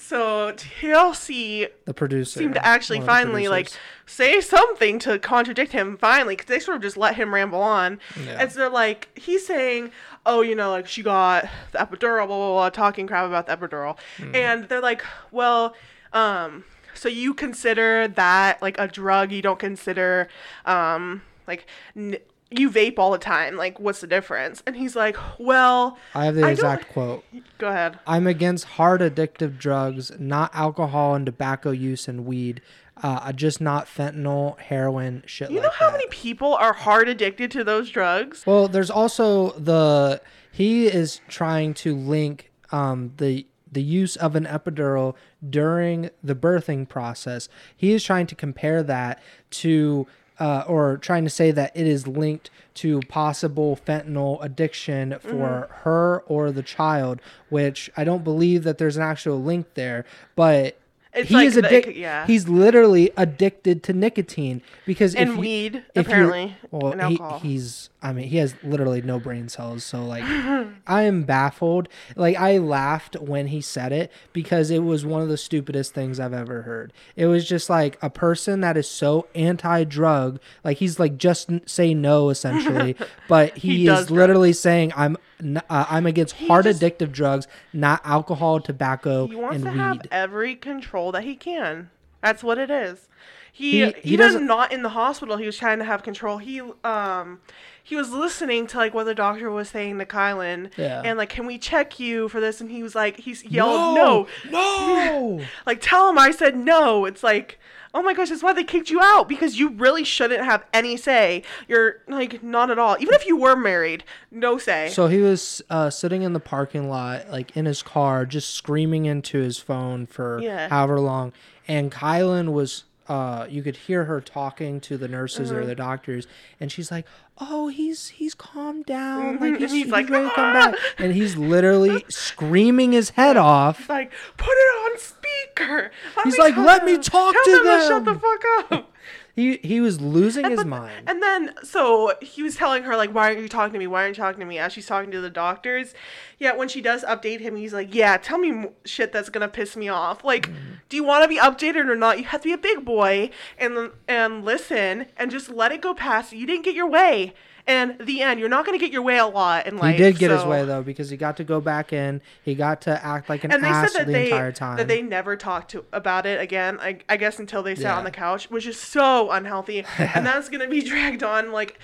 So 0.00 0.52
TLC 0.52 1.68
the 1.84 1.92
producer 1.92 2.38
seemed 2.40 2.54
to 2.54 2.64
actually 2.64 2.98
one 3.00 3.02
of 3.02 3.06
the 3.08 3.12
finally 3.24 3.48
like 3.48 3.70
say 4.06 4.40
something 4.40 4.98
to 5.00 5.18
contradict 5.18 5.72
him 5.72 5.98
finally 5.98 6.34
because 6.34 6.46
they 6.46 6.58
sort 6.60 6.76
of 6.76 6.82
just 6.82 6.96
let 6.96 7.16
him 7.16 7.34
ramble 7.34 7.60
on 7.60 8.00
Yeah. 8.24 8.38
and 8.40 8.50
so 8.50 8.60
they're 8.60 8.70
like 8.70 9.08
he's 9.18 9.46
saying 9.46 9.90
oh 10.24 10.40
you 10.40 10.54
know 10.54 10.70
like 10.70 10.86
she 10.86 11.02
got 11.02 11.46
the 11.72 11.78
epidural 11.78 12.26
blah 12.26 12.36
blah 12.36 12.52
blah 12.52 12.70
talking 12.70 13.06
crap 13.06 13.26
about 13.26 13.48
the 13.48 13.56
epidural 13.56 13.98
Hmm. 14.16 14.34
and 14.34 14.64
they're 14.68 14.80
like 14.80 15.02
well 15.30 15.74
um 16.14 16.64
so 16.94 17.08
you 17.10 17.34
consider 17.34 18.08
that 18.08 18.62
like 18.62 18.78
a 18.78 18.88
drug 18.88 19.30
you 19.30 19.42
don't 19.42 19.58
consider 19.58 20.28
um 20.64 21.20
like 21.46 21.66
n- 21.94 22.16
you 22.50 22.70
vape 22.70 22.98
all 22.98 23.10
the 23.10 23.18
time 23.18 23.56
like 23.56 23.78
what's 23.78 24.00
the 24.00 24.06
difference 24.06 24.62
and 24.66 24.74
he's 24.76 24.96
like 24.96 25.16
well 25.38 25.98
I 26.14 26.24
have 26.24 26.34
the 26.34 26.44
I 26.46 26.50
exact 26.50 26.88
quote. 26.90 27.22
go 27.58 27.68
ahead 27.68 27.98
I'm 28.06 28.26
against 28.26 28.64
hard 28.64 29.00
addictive 29.02 29.58
drugs, 29.58 30.12
not 30.18 30.50
alcohol 30.54 31.14
and 31.14 31.26
tobacco 31.26 31.70
use 31.72 32.08
and 32.08 32.24
weed. 32.24 32.62
Uh, 33.00 33.30
just 33.32 33.60
not 33.60 33.86
fentanyl, 33.86 34.58
heroin, 34.58 35.22
shit 35.26 35.50
you 35.50 35.56
like 35.60 35.64
know 35.66 35.70
how 35.78 35.86
that. 35.86 35.92
many 35.92 36.06
people 36.08 36.54
are 36.54 36.72
hard 36.72 37.08
addicted 37.08 37.48
to 37.52 37.62
those 37.62 37.90
drugs 37.90 38.44
Well, 38.46 38.66
there's 38.66 38.90
also 38.90 39.50
the 39.52 40.20
he 40.50 40.86
is 40.86 41.20
trying 41.28 41.74
to 41.74 41.94
link 41.94 42.50
um, 42.72 43.12
the 43.18 43.46
the 43.70 43.82
use 43.82 44.16
of 44.16 44.34
an 44.34 44.46
epidural 44.46 45.14
during 45.48 46.08
the 46.24 46.34
birthing 46.34 46.88
process. 46.88 47.48
He 47.76 47.92
is 47.92 48.02
trying 48.02 48.26
to 48.28 48.34
compare 48.34 48.82
that 48.82 49.20
to 49.50 50.06
uh, 50.40 50.64
or 50.66 50.96
trying 50.98 51.24
to 51.24 51.30
say 51.30 51.50
that 51.50 51.72
it 51.76 51.86
is 51.86 52.06
linked 52.06 52.50
to 52.74 53.00
possible 53.08 53.76
fentanyl 53.86 54.38
addiction 54.42 55.18
for 55.20 55.68
her 55.82 56.22
or 56.26 56.52
the 56.52 56.62
child, 56.62 57.20
which 57.48 57.90
I 57.96 58.04
don't 58.04 58.22
believe 58.24 58.62
that 58.64 58.78
there's 58.78 58.96
an 58.96 59.02
actual 59.02 59.42
link 59.42 59.74
there, 59.74 60.04
but 60.36 60.78
It's 61.12 61.28
he 61.28 61.34
like 61.34 61.46
is 61.48 61.56
addicted. 61.56 61.96
yeah. 61.96 62.26
He's 62.26 62.48
literally 62.48 63.10
addicted 63.16 63.82
to 63.84 63.92
nicotine 63.92 64.62
because 64.86 65.14
And 65.16 65.30
if 65.30 65.34
you- 65.34 65.40
weed, 65.40 65.84
if 65.94 66.06
apparently, 66.06 66.56
well, 66.70 66.92
and 66.92 67.02
he, 67.02 67.20
he's. 67.42 67.90
I 68.00 68.12
mean, 68.12 68.28
he 68.28 68.36
has 68.36 68.54
literally 68.62 69.02
no 69.02 69.18
brain 69.18 69.48
cells. 69.48 69.82
So 69.84 70.04
like, 70.04 70.22
I 70.86 71.02
am 71.02 71.24
baffled. 71.24 71.88
Like 72.14 72.36
I 72.36 72.58
laughed 72.58 73.16
when 73.20 73.48
he 73.48 73.60
said 73.60 73.90
it 73.92 74.12
because 74.32 74.70
it 74.70 74.84
was 74.84 75.04
one 75.04 75.20
of 75.20 75.28
the 75.28 75.36
stupidest 75.36 75.94
things 75.94 76.20
I've 76.20 76.32
ever 76.32 76.62
heard. 76.62 76.92
It 77.16 77.26
was 77.26 77.48
just 77.48 77.68
like 77.68 77.98
a 78.00 78.08
person 78.08 78.60
that 78.60 78.76
is 78.76 78.88
so 78.88 79.26
anti-drug, 79.34 80.40
like 80.64 80.78
he's 80.78 80.98
like 80.98 81.18
just 81.18 81.50
say 81.66 81.92
no 81.94 82.28
essentially, 82.30 82.94
but 83.28 83.56
he, 83.58 83.68
He 83.78 83.82
is 83.88 83.94
drugs. 84.06 84.10
literally 84.10 84.52
saying 84.52 84.92
I'm 84.96 85.16
uh, 85.40 85.60
I'm 85.88 86.06
against 86.06 86.34
hard 86.36 86.64
just- 86.64 86.80
addictive 86.82 87.12
drugs, 87.12 87.46
not 87.72 88.00
alcohol, 88.04 88.60
tobacco, 88.60 89.26
He 89.28 89.36
wants 89.36 89.56
and 89.56 89.64
to 89.66 89.70
weed. 89.72 89.78
have 89.78 90.00
every 90.10 90.56
control 90.56 91.12
that 91.12 91.24
he 91.24 91.36
can. 91.36 91.90
That's 92.22 92.42
what 92.42 92.58
it 92.58 92.70
is. 92.70 93.08
He, 93.52 93.84
He- 93.86 93.92
he 94.02 94.14
even 94.14 94.46
doesn't- 94.46 94.72
in 94.72 94.82
the 94.82 94.90
hospital, 94.90 95.36
he 95.36 95.46
was 95.46 95.56
trying 95.56 95.78
to 95.78 95.84
have 95.84 96.02
control. 96.02 96.38
He 96.38 96.60
um 96.84 97.40
he 97.82 97.96
was 97.96 98.10
listening 98.10 98.66
to 98.68 98.76
like 98.76 98.92
what 98.92 99.04
the 99.04 99.14
doctor 99.14 99.50
was 99.50 99.70
saying 99.70 99.98
to 99.98 100.04
Kylen. 100.04 100.70
Yeah. 100.76 101.00
And 101.04 101.16
like, 101.16 101.30
can 101.30 101.46
we 101.46 101.56
check 101.58 101.98
you 101.98 102.28
for 102.28 102.38
this? 102.38 102.60
And 102.60 102.70
he 102.70 102.82
was 102.82 102.94
like, 102.94 103.16
he's 103.20 103.42
yelled 103.44 103.96
no. 103.96 104.26
no. 104.50 105.40
Like, 105.66 105.80
tell 105.80 106.10
him 106.10 106.18
I 106.18 106.30
said 106.30 106.54
no. 106.56 107.06
It's 107.06 107.22
like, 107.22 107.58
oh 107.94 108.02
my 108.02 108.14
gosh, 108.14 108.28
that's 108.30 108.42
why 108.42 108.52
they 108.52 108.64
kicked 108.64 108.90
you 108.90 109.00
out 109.02 109.28
because 109.28 109.58
you 109.58 109.70
really 109.70 110.04
shouldn't 110.04 110.44
have 110.44 110.64
any 110.72 110.96
say. 110.96 111.42
You're 111.68 111.96
like 112.08 112.42
not 112.42 112.70
at 112.70 112.78
all. 112.78 112.96
Even 113.00 113.14
if 113.14 113.26
you 113.26 113.36
were 113.36 113.56
married, 113.56 114.04
no 114.30 114.58
say. 114.58 114.88
So 114.90 115.06
he 115.08 115.18
was 115.20 115.62
uh, 115.70 115.90
sitting 115.90 116.22
in 116.22 116.32
the 116.32 116.40
parking 116.40 116.88
lot, 116.88 117.30
like 117.30 117.56
in 117.56 117.64
his 117.66 117.82
car, 117.82 118.26
just 118.26 118.54
screaming 118.54 119.06
into 119.06 119.38
his 119.38 119.58
phone 119.58 120.06
for 120.06 120.40
Yeah. 120.40 120.68
however 120.68 121.00
long. 121.00 121.32
And 121.66 121.90
Kylen 121.92 122.52
was, 122.52 122.84
uh, 123.08 123.46
you 123.48 123.62
could 123.62 123.76
hear 123.76 124.04
her 124.04 124.20
talking 124.20 124.80
to 124.82 124.96
the 124.98 125.08
nurses 125.08 125.50
or 125.50 125.64
the 125.64 125.74
doctors, 125.74 126.26
and 126.60 126.70
she's 126.70 126.90
like, 126.90 127.06
"Oh, 127.38 127.68
he's 127.68 128.08
he's 128.08 128.34
calmed 128.34 128.84
down, 128.86 129.34
like 129.40 129.52
And 129.52 129.60
he's, 129.60 129.72
he's 129.72 129.82
he's 129.84 129.92
like, 129.92 130.10
ready 130.10 130.28
to 130.28 130.34
come 130.34 130.44
"Ah!" 130.56 130.70
back." 130.72 130.74
And 130.98 131.12
he's 131.14 131.36
literally 131.36 132.04
screaming 132.10 132.92
his 132.92 133.10
head 133.10 133.36
off. 133.36 133.80
It's 133.80 133.88
like, 133.88 134.12
put 134.36 134.50
it 134.52 134.92
on 134.92 134.98
speaker. 134.98 135.90
Let 136.16 136.24
He's 136.26 136.38
like, 136.38 136.56
"Let 136.56 136.84
me 136.84 136.98
talk 136.98 137.34
tell 137.34 137.44
to 137.44 137.62
them. 137.64 137.88
shut 137.88 138.04
the 138.04 138.14
fuck 138.14 138.72
up. 138.72 138.92
He 139.38 139.58
he 139.62 139.80
was 139.80 140.00
losing 140.00 140.50
his 140.50 140.58
But- 140.64 140.66
mind. 140.66 141.02
And 141.06 141.22
then, 141.22 141.54
so 141.62 142.12
he 142.20 142.42
was 142.42 142.56
telling 142.56 142.82
her, 142.82 142.96
like, 142.96 143.10
why 143.14 143.28
aren't 143.28 143.38
you 143.40 143.48
talking 143.48 143.72
to 143.74 143.78
me? 143.78 143.86
Why 143.86 144.02
aren't 144.02 144.16
you 144.16 144.22
talking 144.24 144.40
to 144.40 144.46
me? 144.46 144.58
As 144.58 144.72
she's 144.72 144.86
talking 144.86 145.12
to 145.12 145.20
the 145.20 145.30
doctors. 145.30 145.94
Yet 146.40 146.58
when 146.58 146.66
she 146.68 146.80
does 146.80 147.04
update 147.04 147.38
him, 147.38 147.54
he's 147.54 147.72
like, 147.72 147.94
yeah, 147.94 148.16
tell 148.16 148.38
me 148.38 148.66
shit 148.84 149.12
that's 149.12 149.28
going 149.28 149.42
to 149.42 149.48
piss 149.48 149.76
me 149.76 149.88
off. 149.88 150.24
Like, 150.24 150.48
Mm-hmm. 150.48 150.72
do 150.88 150.96
you 150.96 151.04
want 151.04 151.22
to 151.22 151.28
be 151.28 151.36
updated 151.38 151.88
or 151.88 151.94
not? 151.94 152.18
You 152.18 152.24
have 152.24 152.40
to 152.40 152.48
be 152.48 152.52
a 152.52 152.58
big 152.58 152.84
boy 152.84 153.30
and, 153.58 153.90
and 154.08 154.44
listen 154.44 155.06
and 155.16 155.30
just 155.30 155.50
let 155.50 155.70
it 155.70 155.82
go 155.82 155.94
past. 155.94 156.32
You 156.32 156.44
didn't 156.44 156.64
get 156.64 156.74
your 156.74 156.88
way. 156.88 157.32
And 157.68 157.98
the 158.00 158.22
end, 158.22 158.40
you're 158.40 158.48
not 158.48 158.64
going 158.64 158.76
to 158.78 158.82
get 158.84 158.92
your 158.92 159.02
way 159.02 159.18
a 159.18 159.26
lot 159.26 159.66
in 159.66 159.76
life. 159.76 159.94
He 159.96 160.02
did 160.02 160.18
get 160.18 160.30
his 160.30 160.42
way 160.44 160.64
though 160.64 160.82
because 160.82 161.10
he 161.10 161.16
got 161.18 161.36
to 161.36 161.44
go 161.44 161.60
back 161.60 161.92
in. 161.92 162.22
He 162.42 162.54
got 162.54 162.80
to 162.82 163.04
act 163.04 163.28
like 163.28 163.44
an 163.44 163.52
and 163.52 163.62
they 163.62 163.68
ass 163.68 163.92
said 163.92 164.00
that 164.00 164.06
the 164.06 164.12
they 164.14 164.24
entire 164.30 164.52
time. 164.52 164.78
that 164.78 164.88
they 164.88 165.02
never 165.02 165.36
talked 165.36 165.70
to 165.72 165.84
about 165.92 166.24
it 166.24 166.40
again. 166.40 166.78
I, 166.80 167.00
I 167.10 167.16
guess 167.18 167.38
until 167.38 167.62
they 167.62 167.74
sat 167.74 167.82
Yeah. 167.82 167.98
on 167.98 168.04
the 168.04 168.10
couch, 168.10 168.50
which 168.50 168.66
is 168.66 168.78
so 168.80 169.30
unhealthy, 169.30 169.84
and 169.98 170.24
that's 170.26 170.48
gonna 170.48 170.66
be 170.66 170.80
dragged 170.80 171.22
on. 171.22 171.52
Like, 171.52 171.78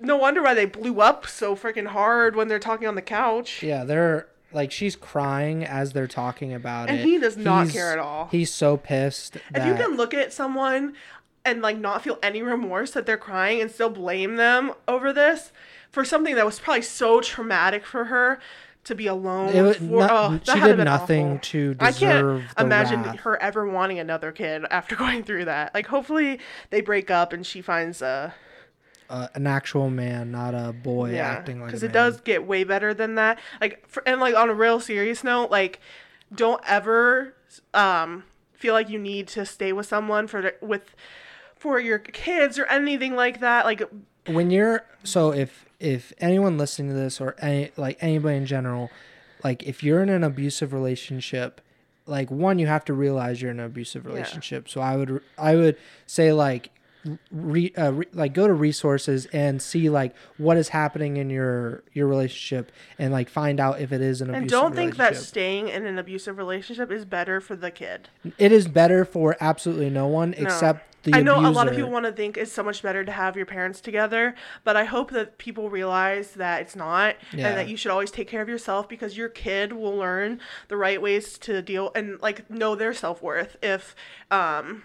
no 0.00 0.16
wonder 0.16 0.42
why 0.42 0.54
they 0.54 0.64
blew 0.64 1.00
up 1.02 1.26
so 1.26 1.54
freaking 1.54 1.88
hard 1.88 2.34
when 2.34 2.48
they're 2.48 2.58
talking 2.58 2.88
on 2.88 2.94
the 2.94 3.02
couch. 3.02 3.62
Yeah, 3.62 3.84
they're 3.84 4.26
like 4.52 4.72
she's 4.72 4.96
crying 4.96 5.64
as 5.64 5.92
they're 5.92 6.08
talking 6.08 6.52
about 6.54 6.88
And 6.88 6.98
it. 6.98 7.02
And 7.02 7.10
he 7.10 7.18
does 7.18 7.36
not 7.36 7.64
He's- 7.64 7.72
care 7.74 7.92
at 7.92 7.98
all. 7.98 8.28
He's 8.32 8.52
so 8.52 8.76
pissed 8.78 9.36
If 9.36 9.42
that 9.52 9.66
you 9.66 9.74
can 9.74 9.96
look 9.96 10.12
at 10.14 10.32
someone 10.32 10.94
and 11.44 11.62
like 11.62 11.78
not 11.78 12.02
feel 12.02 12.18
any 12.22 12.42
remorse 12.42 12.90
that 12.92 13.06
they're 13.06 13.16
crying 13.16 13.60
and 13.60 13.70
still 13.70 13.90
blame 13.90 14.36
them 14.36 14.72
over 14.86 15.12
this 15.12 15.52
for 15.90 16.04
something 16.04 16.34
that 16.34 16.44
was 16.46 16.58
probably 16.60 16.82
so 16.82 17.20
traumatic 17.20 17.84
for 17.86 18.04
her 18.06 18.38
to 18.84 18.94
be 18.94 19.06
alone 19.06 19.50
It 19.50 19.62
was 19.62 19.76
for 19.76 19.84
not- 19.84 20.10
oh, 20.10 20.40
she 20.54 20.60
did 20.60 20.78
nothing 20.78 21.26
awful. 21.26 21.38
to 21.40 21.76
I 21.80 21.92
can't 21.92 21.98
deserve 21.98 22.54
imagine 22.58 23.02
wrath. 23.02 23.20
her 23.20 23.42
ever 23.42 23.68
wanting 23.68 23.98
another 23.98 24.32
kid 24.32 24.64
after 24.70 24.96
going 25.04 25.22
through 25.24 25.46
that. 25.46 25.74
Like 25.74 25.86
hopefully 25.86 26.40
they 26.70 26.80
break 26.80 27.10
up 27.10 27.32
and 27.32 27.44
she 27.46 27.60
finds 27.62 28.00
a 28.02 28.34
uh, 29.10 29.26
an 29.34 29.44
actual 29.46 29.90
man, 29.90 30.30
not 30.30 30.54
a 30.54 30.72
boy 30.72 31.12
yeah 31.14 31.26
acting 31.26 31.58
like 31.60 31.66
because 31.68 31.82
man. 31.82 31.90
it 31.90 31.94
does 31.94 32.20
get 32.20 32.46
way 32.46 32.62
better 32.64 32.94
than 32.94 33.16
that. 33.16 33.38
Like 33.60 33.86
for, 33.88 34.06
and 34.06 34.20
like 34.20 34.34
on 34.36 34.48
a 34.48 34.54
real 34.54 34.78
serious 34.80 35.24
note, 35.24 35.50
like 35.50 35.80
don't 36.34 36.62
ever 36.66 37.34
um 37.74 38.22
feel 38.54 38.72
like 38.72 38.88
you 38.88 38.98
need 38.98 39.26
to 39.26 39.44
stay 39.44 39.72
with 39.72 39.86
someone 39.86 40.26
for 40.28 40.52
with 40.62 40.94
for 41.60 41.78
your 41.78 41.98
kids 41.98 42.58
or 42.58 42.64
anything 42.66 43.14
like 43.14 43.40
that. 43.40 43.66
Like 43.66 43.82
when 44.26 44.50
you're 44.50 44.82
so 45.04 45.32
if 45.32 45.66
if 45.78 46.12
anyone 46.18 46.58
listening 46.58 46.88
to 46.88 46.94
this 46.94 47.20
or 47.20 47.36
any 47.38 47.70
like 47.76 47.98
anybody 48.00 48.36
in 48.36 48.46
general 48.46 48.90
like 49.44 49.62
if 49.62 49.82
you're 49.82 50.02
in 50.02 50.08
an 50.08 50.24
abusive 50.24 50.72
relationship 50.72 51.60
like 52.06 52.30
one 52.30 52.58
you 52.58 52.66
have 52.66 52.84
to 52.84 52.92
realize 52.92 53.40
you're 53.40 53.50
in 53.50 53.60
an 53.60 53.66
abusive 53.66 54.04
relationship 54.04 54.68
so 54.68 54.80
i 54.80 54.96
would 54.96 55.22
i 55.38 55.54
would 55.54 55.76
say 56.06 56.32
like 56.32 56.70
re, 57.30 57.72
uh, 57.78 57.92
re, 57.92 58.06
like 58.12 58.34
go 58.34 58.46
to 58.46 58.52
resources 58.52 59.26
and 59.32 59.62
see 59.62 59.88
like 59.88 60.14
what 60.36 60.58
is 60.58 60.68
happening 60.68 61.16
in 61.16 61.30
your 61.30 61.82
your 61.94 62.06
relationship 62.06 62.70
and 62.98 63.10
like 63.12 63.30
find 63.30 63.58
out 63.58 63.80
if 63.80 63.90
it 63.90 64.02
is 64.02 64.20
an 64.20 64.28
abusive 64.28 64.42
and 64.42 64.50
don't 64.50 64.74
think 64.74 64.96
that 64.96 65.16
staying 65.16 65.68
in 65.68 65.86
an 65.86 65.98
abusive 65.98 66.36
relationship 66.36 66.90
is 66.92 67.06
better 67.06 67.40
for 67.40 67.56
the 67.56 67.70
kid. 67.70 68.10
it 68.36 68.52
is 68.52 68.68
better 68.68 69.04
for 69.06 69.36
absolutely 69.40 69.88
no 69.88 70.06
one 70.06 70.34
except 70.34 70.89
the 71.02 71.14
I 71.14 71.20
know 71.22 71.38
a 71.38 71.48
lot 71.50 71.66
of 71.68 71.74
people 71.74 71.90
want 71.90 72.06
to 72.06 72.12
think 72.12 72.36
it's 72.36 72.52
so 72.52 72.62
much 72.62 72.82
better 72.82 73.04
to 73.04 73.12
have 73.12 73.36
your 73.36 73.46
parents 73.46 73.80
together, 73.80 74.34
but 74.64 74.76
I 74.76 74.84
hope 74.84 75.10
that 75.12 75.38
people 75.38 75.70
realize 75.70 76.32
that 76.32 76.60
it's 76.62 76.76
not 76.76 77.16
Yeah. 77.32 77.48
and 77.48 77.56
that 77.58 77.68
you 77.68 77.76
should 77.76 77.90
always 77.90 78.10
take 78.10 78.28
care 78.28 78.42
of 78.42 78.48
yourself 78.48 78.88
because 78.88 79.16
your 79.16 79.28
kid 79.28 79.72
will 79.72 79.96
learn 79.96 80.40
the 80.68 80.76
right 80.76 81.00
ways 81.00 81.38
to 81.38 81.62
deal 81.62 81.90
and 81.94 82.20
like 82.20 82.48
know 82.50 82.74
their 82.74 82.92
self-worth 82.92 83.56
if 83.62 83.94
um 84.30 84.82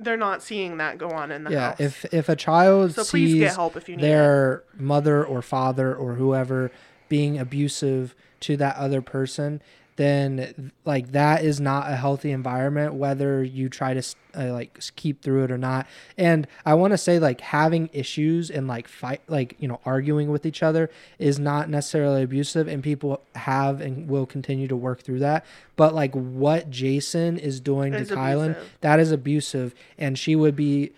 they're 0.00 0.16
not 0.16 0.42
seeing 0.44 0.76
that 0.76 0.96
go 0.96 1.10
on 1.10 1.32
in 1.32 1.42
the 1.42 1.50
yeah 1.50 1.70
house. 1.70 1.80
if 1.80 2.04
if 2.14 2.28
a 2.28 2.36
child 2.36 2.94
So 2.94 3.02
sees 3.02 3.34
get 3.34 3.54
help 3.56 3.76
if 3.76 3.88
you 3.88 3.96
need 3.96 4.04
their 4.04 4.62
mother 4.76 5.24
or 5.24 5.42
father 5.42 5.92
or 5.94 6.14
whoever 6.14 6.70
being 7.08 7.36
abusive 7.38 8.14
to 8.40 8.56
that 8.58 8.76
other 8.76 9.02
person 9.02 9.60
then 9.98 10.70
like 10.84 11.10
that 11.10 11.44
is 11.44 11.60
not 11.60 11.90
a 11.90 11.96
healthy 11.96 12.30
environment 12.30 12.94
whether 12.94 13.42
you 13.42 13.68
try 13.68 13.92
to 13.92 14.02
uh, 14.36 14.52
like 14.52 14.78
keep 14.94 15.20
through 15.22 15.42
it 15.42 15.50
or 15.50 15.58
not 15.58 15.88
and 16.16 16.46
i 16.64 16.72
want 16.72 16.92
to 16.92 16.96
say 16.96 17.18
like 17.18 17.40
having 17.40 17.90
issues 17.92 18.48
and 18.48 18.68
like 18.68 18.86
fight 18.86 19.20
like 19.26 19.56
you 19.58 19.66
know 19.66 19.80
arguing 19.84 20.30
with 20.30 20.46
each 20.46 20.62
other 20.62 20.88
is 21.18 21.40
not 21.40 21.68
necessarily 21.68 22.22
abusive 22.22 22.68
and 22.68 22.84
people 22.84 23.20
have 23.34 23.80
and 23.80 24.08
will 24.08 24.24
continue 24.24 24.68
to 24.68 24.76
work 24.76 25.02
through 25.02 25.18
that 25.18 25.44
but 25.74 25.92
like 25.92 26.14
what 26.14 26.70
jason 26.70 27.36
is 27.36 27.60
doing 27.60 27.92
to 27.92 28.04
kylen 28.04 28.52
abusive. 28.52 28.72
that 28.80 29.00
is 29.00 29.10
abusive 29.10 29.74
and 29.98 30.16
she 30.16 30.36
would 30.36 30.54
be 30.54 30.92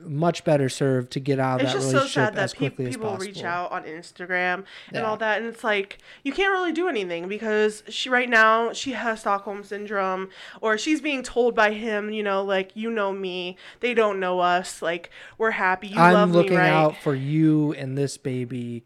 much 0.00 0.44
better 0.44 0.68
served 0.68 1.10
to 1.12 1.20
get 1.20 1.38
out 1.38 1.60
of 1.60 1.64
it's 1.64 1.72
that 1.72 1.78
just 1.78 1.90
so 1.90 1.96
relationship 1.98 2.14
sad 2.26 2.34
that 2.36 2.42
as 2.44 2.52
pe- 2.52 2.58
quickly 2.58 2.86
as 2.86 2.96
people 2.96 3.16
reach 3.16 3.42
out 3.44 3.70
on 3.72 3.84
Instagram 3.84 4.54
and 4.54 4.64
Yeah. 4.94 5.02
all 5.02 5.16
that, 5.18 5.38
and 5.38 5.46
it's 5.46 5.62
like 5.64 5.98
you 6.24 6.32
can't 6.32 6.50
really 6.52 6.72
do 6.72 6.88
anything 6.88 7.28
because 7.28 7.82
she 7.88 8.08
right 8.08 8.28
now 8.28 8.72
she 8.72 8.92
has 8.92 9.20
Stockholm 9.20 9.64
syndrome, 9.64 10.28
or 10.60 10.76
she's 10.78 11.00
being 11.00 11.22
told 11.22 11.54
by 11.54 11.72
him, 11.72 12.10
you 12.10 12.22
know, 12.22 12.42
like 12.42 12.70
you 12.74 12.90
know 12.90 13.12
me, 13.12 13.56
they 13.80 13.94
don't 13.94 14.18
know 14.20 14.40
us, 14.40 14.82
like 14.82 15.10
we're 15.38 15.52
happy, 15.52 15.88
you 15.88 15.98
I'm 15.98 16.14
love 16.14 16.30
looking 16.32 16.52
me, 16.52 16.56
right? 16.58 16.70
out 16.70 16.96
for 16.96 17.14
you 17.14 17.72
and 17.74 17.96
this 17.96 18.16
baby. 18.16 18.84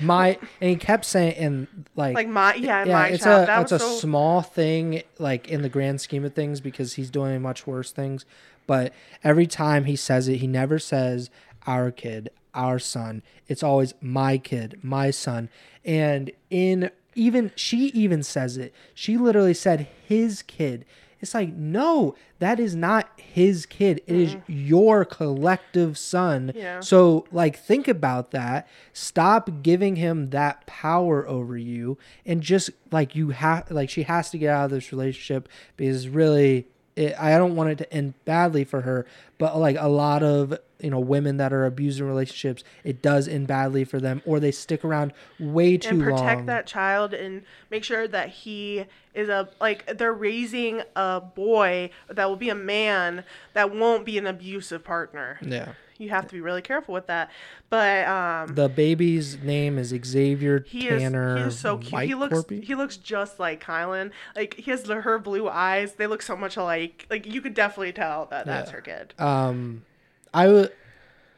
My 0.00 0.38
and 0.60 0.70
he 0.70 0.76
kept 0.76 1.04
saying 1.04 1.34
and 1.38 1.66
like 1.96 2.14
Like 2.14 2.28
my 2.28 2.54
yeah, 2.54 2.84
yeah, 2.84 2.92
my 2.92 3.08
it's 3.08 3.24
child. 3.24 3.42
a 3.42 3.46
that 3.46 3.62
it's 3.62 3.72
a 3.72 3.80
so 3.80 3.96
small 3.96 4.42
thing 4.42 5.02
like 5.18 5.48
in 5.48 5.62
the 5.62 5.68
grand 5.68 6.00
scheme 6.00 6.24
of 6.24 6.34
things 6.34 6.60
because 6.60 6.94
he's 6.94 7.10
doing 7.10 7.42
much 7.42 7.66
worse 7.66 7.90
things. 7.90 8.24
But 8.68 8.92
every 9.24 9.48
time 9.48 9.86
he 9.86 9.96
says 9.96 10.28
it, 10.28 10.36
he 10.36 10.46
never 10.46 10.78
says 10.78 11.30
our 11.66 11.90
kid, 11.90 12.30
our 12.54 12.78
son. 12.78 13.24
It's 13.48 13.64
always 13.64 13.94
my 14.00 14.38
kid, 14.38 14.78
my 14.82 15.10
son. 15.10 15.48
And 15.84 16.30
in 16.50 16.90
even 17.16 17.50
she 17.56 17.86
even 17.86 18.22
says 18.22 18.56
it. 18.56 18.72
She 18.94 19.16
literally 19.16 19.54
said 19.54 19.88
his 20.06 20.42
kid 20.42 20.84
It's 21.20 21.34
like, 21.34 21.52
no, 21.52 22.14
that 22.38 22.60
is 22.60 22.76
not 22.76 23.08
his 23.16 23.66
kid. 23.66 24.00
It 24.06 24.14
is 24.14 24.36
your 24.46 25.04
collective 25.04 25.98
son. 25.98 26.52
Yeah. 26.54 26.80
So, 26.80 27.26
like, 27.32 27.58
think 27.58 27.88
about 27.88 28.30
that. 28.30 28.68
Stop 28.92 29.62
giving 29.62 29.96
him 29.96 30.30
that 30.30 30.64
power 30.66 31.26
over 31.26 31.56
you, 31.56 31.98
and 32.24 32.40
just 32.40 32.70
like 32.92 33.16
you 33.16 33.30
have, 33.30 33.70
like, 33.70 33.90
she 33.90 34.04
has 34.04 34.30
to 34.30 34.38
get 34.38 34.50
out 34.50 34.66
of 34.66 34.70
this 34.70 34.92
relationship 34.92 35.48
because 35.76 36.08
really, 36.08 36.68
it, 36.98 37.14
I 37.18 37.38
don't 37.38 37.54
want 37.54 37.70
it 37.70 37.78
to 37.78 37.92
end 37.92 38.14
badly 38.24 38.64
for 38.64 38.80
her. 38.80 39.06
But 39.38 39.56
like 39.56 39.76
a 39.78 39.88
lot 39.88 40.22
of 40.24 40.58
you 40.80 40.90
know 40.90 40.98
women 40.98 41.36
that 41.36 41.52
are 41.52 41.64
abusing 41.64 42.06
relationships, 42.06 42.64
it 42.82 43.00
does 43.00 43.28
end 43.28 43.46
badly 43.46 43.84
for 43.84 44.00
them, 44.00 44.20
or 44.26 44.40
they 44.40 44.50
stick 44.50 44.84
around 44.84 45.12
way 45.38 45.76
too 45.76 45.90
and 45.90 46.02
protect 46.02 46.38
long. 46.38 46.46
that 46.46 46.66
child 46.66 47.14
and 47.14 47.42
make 47.70 47.84
sure 47.84 48.08
that 48.08 48.30
he 48.30 48.84
is 49.14 49.28
a 49.28 49.48
like 49.60 49.96
they're 49.96 50.12
raising 50.12 50.82
a 50.96 51.20
boy 51.20 51.90
that 52.08 52.28
will 52.28 52.36
be 52.36 52.50
a 52.50 52.54
man 52.54 53.24
that 53.54 53.72
won't 53.72 54.04
be 54.04 54.18
an 54.18 54.26
abusive 54.26 54.82
partner. 54.82 55.38
yeah. 55.40 55.72
You 55.98 56.10
have 56.10 56.26
to 56.28 56.32
be 56.34 56.40
really 56.40 56.62
careful 56.62 56.94
with 56.94 57.06
that. 57.08 57.30
But 57.70 58.06
um 58.08 58.54
The 58.54 58.68
baby's 58.68 59.38
name 59.42 59.78
is 59.78 59.88
Xavier 60.04 60.64
he 60.66 60.88
is 60.88 61.02
Tanner. 61.02 61.36
he 61.36 61.42
is 61.44 61.58
so 61.58 61.78
cute. 61.78 62.02
He 62.04 62.14
looks 62.14 62.44
he 62.62 62.74
looks 62.74 62.96
just 62.96 63.38
like 63.38 63.62
Kylen. 63.62 64.10
Like 64.36 64.54
he 64.54 64.70
has 64.70 64.86
her 64.88 65.18
blue 65.18 65.48
eyes. 65.48 65.94
They 65.94 66.06
look 66.06 66.22
so 66.22 66.36
much 66.36 66.56
alike. 66.56 67.06
Like 67.10 67.26
you 67.26 67.40
could 67.40 67.54
definitely 67.54 67.92
tell 67.92 68.26
that 68.30 68.46
that's 68.46 68.70
Yeah. 68.70 68.76
her 68.76 68.80
kid. 68.80 69.14
Um, 69.18 69.84
I 70.32 70.48
would. 70.48 70.72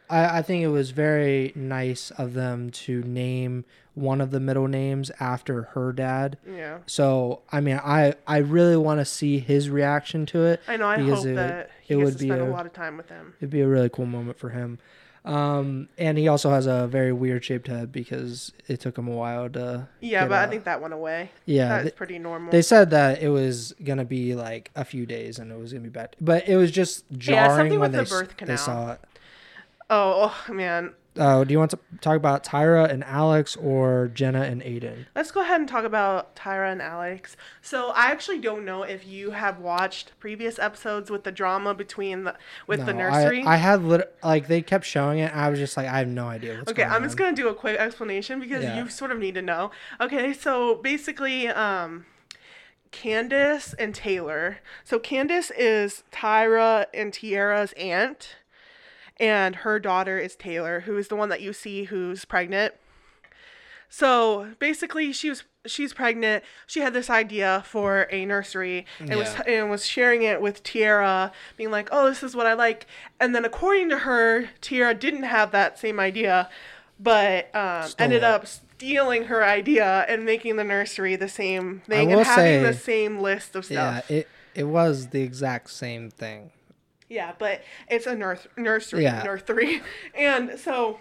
I, 0.08 0.38
I 0.38 0.42
think 0.42 0.64
it 0.64 0.68
was 0.68 0.90
very 0.90 1.52
nice 1.54 2.10
of 2.12 2.34
them 2.34 2.70
to 2.70 3.02
name 3.02 3.64
one 3.94 4.20
of 4.20 4.30
the 4.32 4.40
middle 4.40 4.66
names 4.66 5.10
after 5.20 5.62
her 5.74 5.92
dad. 5.92 6.36
Yeah. 6.48 6.78
So 6.86 7.42
I 7.52 7.60
mean, 7.60 7.80
I 7.82 8.14
I 8.26 8.38
really 8.38 8.76
want 8.76 8.98
to 9.00 9.04
see 9.04 9.38
his 9.38 9.70
reaction 9.70 10.26
to 10.26 10.44
it. 10.44 10.60
I 10.66 10.76
know. 10.76 10.86
I 10.86 10.98
hope 10.98 11.24
it, 11.26 11.34
that 11.36 11.70
he 11.94 12.00
it 12.00 12.04
would 12.04 12.18
be 12.18 12.26
spend 12.26 12.40
a, 12.40 12.44
a, 12.44 12.50
lot 12.50 12.66
of 12.66 12.72
time 12.72 12.96
with 12.96 13.08
him. 13.08 13.34
it'd 13.40 13.50
be 13.50 13.60
a 13.60 13.68
really 13.68 13.88
cool 13.88 14.06
moment 14.06 14.38
for 14.38 14.50
him. 14.50 14.78
Um, 15.22 15.88
and 15.98 16.16
he 16.16 16.28
also 16.28 16.48
has 16.50 16.66
a 16.66 16.86
very 16.86 17.12
weird 17.12 17.44
shaped 17.44 17.66
head 17.68 17.92
because 17.92 18.52
it 18.68 18.80
took 18.80 18.96
him 18.96 19.06
a 19.06 19.10
while 19.10 19.50
to. 19.50 19.86
Yeah, 20.00 20.26
but 20.26 20.38
I 20.38 20.46
think 20.50 20.64
that 20.64 20.80
went 20.80 20.94
away. 20.94 21.30
yeah, 21.44 21.82
That's 21.82 21.94
pretty 21.94 22.18
normal. 22.18 22.50
they 22.50 22.62
said 22.62 22.90
that 22.90 23.20
it 23.22 23.28
was 23.28 23.74
gonna 23.84 24.06
be 24.06 24.34
like 24.34 24.70
a 24.74 24.84
few 24.84 25.04
days 25.04 25.38
and 25.38 25.52
it 25.52 25.58
was 25.58 25.72
gonna 25.72 25.82
be 25.84 25.90
bad, 25.90 26.16
but 26.20 26.48
it 26.48 26.56
was 26.56 26.70
just 26.70 27.04
jarring 27.18 27.50
something 27.50 27.80
when 27.80 27.92
with 27.92 28.08
they 28.08 28.26
the 28.38 28.44
they 28.46 28.56
saw 28.56 28.92
it. 28.92 29.00
oh, 29.90 30.34
oh 30.48 30.52
man, 30.52 30.94
Uh, 31.18 31.42
do 31.42 31.52
you 31.52 31.58
want 31.58 31.72
to 31.72 31.78
talk 32.00 32.16
about 32.16 32.44
Tyra 32.44 32.88
and 32.88 33.02
Alex 33.02 33.56
or 33.56 34.10
Jenna 34.14 34.42
and 34.42 34.62
Aden? 34.62 35.06
Let's 35.16 35.32
go 35.32 35.40
ahead 35.42 35.58
and 35.58 35.68
talk 35.68 35.84
about 35.84 36.36
Tyra 36.36 36.70
and 36.70 36.80
Alex. 36.80 37.36
So 37.60 37.88
I 37.90 38.12
actually 38.12 38.38
don't 38.38 38.64
know 38.64 38.84
if 38.84 39.04
you 39.06 39.32
have 39.32 39.58
watched 39.58 40.12
previous 40.20 40.58
episodes 40.60 41.10
with 41.10 41.24
the 41.24 41.32
drama 41.32 41.74
between 41.74 42.24
the 42.24 42.36
with 42.68 42.86
the 42.86 42.92
No, 42.92 43.10
nursery. 43.10 43.42
I, 43.42 43.54
I 43.54 43.56
had 43.56 43.82
lit- 43.82 44.14
like 44.22 44.46
they 44.46 44.62
kept 44.62 44.84
showing 44.86 45.18
it. 45.18 45.34
I 45.34 45.50
was 45.50 45.58
just 45.58 45.76
like, 45.76 45.88
I 45.88 45.98
have 45.98 46.08
no 46.08 46.28
idea 46.28 46.58
what's 46.58 46.70
okay, 46.70 46.84
I'm 46.84 47.02
just 47.02 47.16
gonna 47.16 47.34
do 47.36 47.48
a 47.48 47.54
quick 47.54 47.78
explanation 47.78 48.38
because 48.38 48.62
Yeah. 48.62 48.78
you 48.82 48.88
sort 48.88 49.10
of 49.10 49.18
need 49.18 49.34
to 49.34 49.42
know. 49.42 49.72
Okay, 50.00 50.32
so 50.32 50.76
basically, 50.76 51.48
um, 51.48 52.06
Candace 52.92 53.72
and 53.74 53.94
Taylor. 53.94 54.58
So 54.84 54.98
Candace 54.98 55.50
is 55.56 56.02
Tyra 56.12 56.86
and 56.92 57.12
Tiara's 57.12 57.72
aunt, 57.74 58.36
and 59.20 59.56
her 59.56 59.78
daughter 59.78 60.18
is 60.18 60.34
Taylor, 60.34 60.80
who 60.80 60.96
is 60.96 61.08
the 61.08 61.14
one 61.14 61.28
that 61.28 61.40
you 61.42 61.52
see 61.52 61.84
who's 61.84 62.24
pregnant. 62.24 62.74
So 63.88 64.48
basically, 64.58 65.12
she 65.12 65.28
was 65.28 65.44
she's 65.66 65.92
pregnant. 65.92 66.42
She 66.66 66.80
had 66.80 66.94
this 66.94 67.10
idea 67.10 67.62
for 67.66 68.06
a 68.10 68.24
nursery 68.24 68.86
and 68.98 69.16
was 69.16 69.34
and 69.46 69.68
was 69.68 69.84
sharing 69.84 70.22
it 70.22 70.40
with 70.40 70.62
Tiara, 70.62 71.32
being 71.56 71.70
like, 71.70 71.88
"Oh, 71.92 72.08
this 72.08 72.22
is 72.22 72.34
what 72.34 72.46
I 72.46 72.54
like." 72.54 72.86
And 73.18 73.34
then, 73.34 73.44
according 73.44 73.90
to 73.90 73.98
her, 73.98 74.48
Tiara 74.60 74.94
didn't 74.94 75.24
have 75.24 75.50
that 75.50 75.78
same 75.78 76.00
idea, 76.00 76.48
but 76.98 77.54
um, 77.54 77.90
ended 77.98 78.24
up 78.24 78.46
stealing 78.46 79.24
her 79.24 79.44
idea 79.44 80.06
and 80.08 80.24
making 80.24 80.56
the 80.56 80.64
nursery 80.64 81.16
the 81.16 81.28
same 81.28 81.82
thing 81.86 82.12
and 82.12 82.22
having 82.22 82.62
the 82.62 82.72
same 82.72 83.18
list 83.18 83.54
of 83.56 83.64
stuff. 83.64 84.04
yeah, 84.08 84.16
it 84.16 84.28
it 84.54 84.64
was 84.64 85.08
the 85.08 85.22
exact 85.22 85.68
same 85.70 86.10
thing. 86.10 86.52
Yeah, 87.10 87.32
but 87.38 87.62
it's 87.88 88.06
a 88.06 88.14
nurse 88.14 88.46
nursery, 88.56 89.02
Yeah. 89.02 89.22
nursery, 89.24 89.82
and 90.14 90.58
so, 90.58 91.00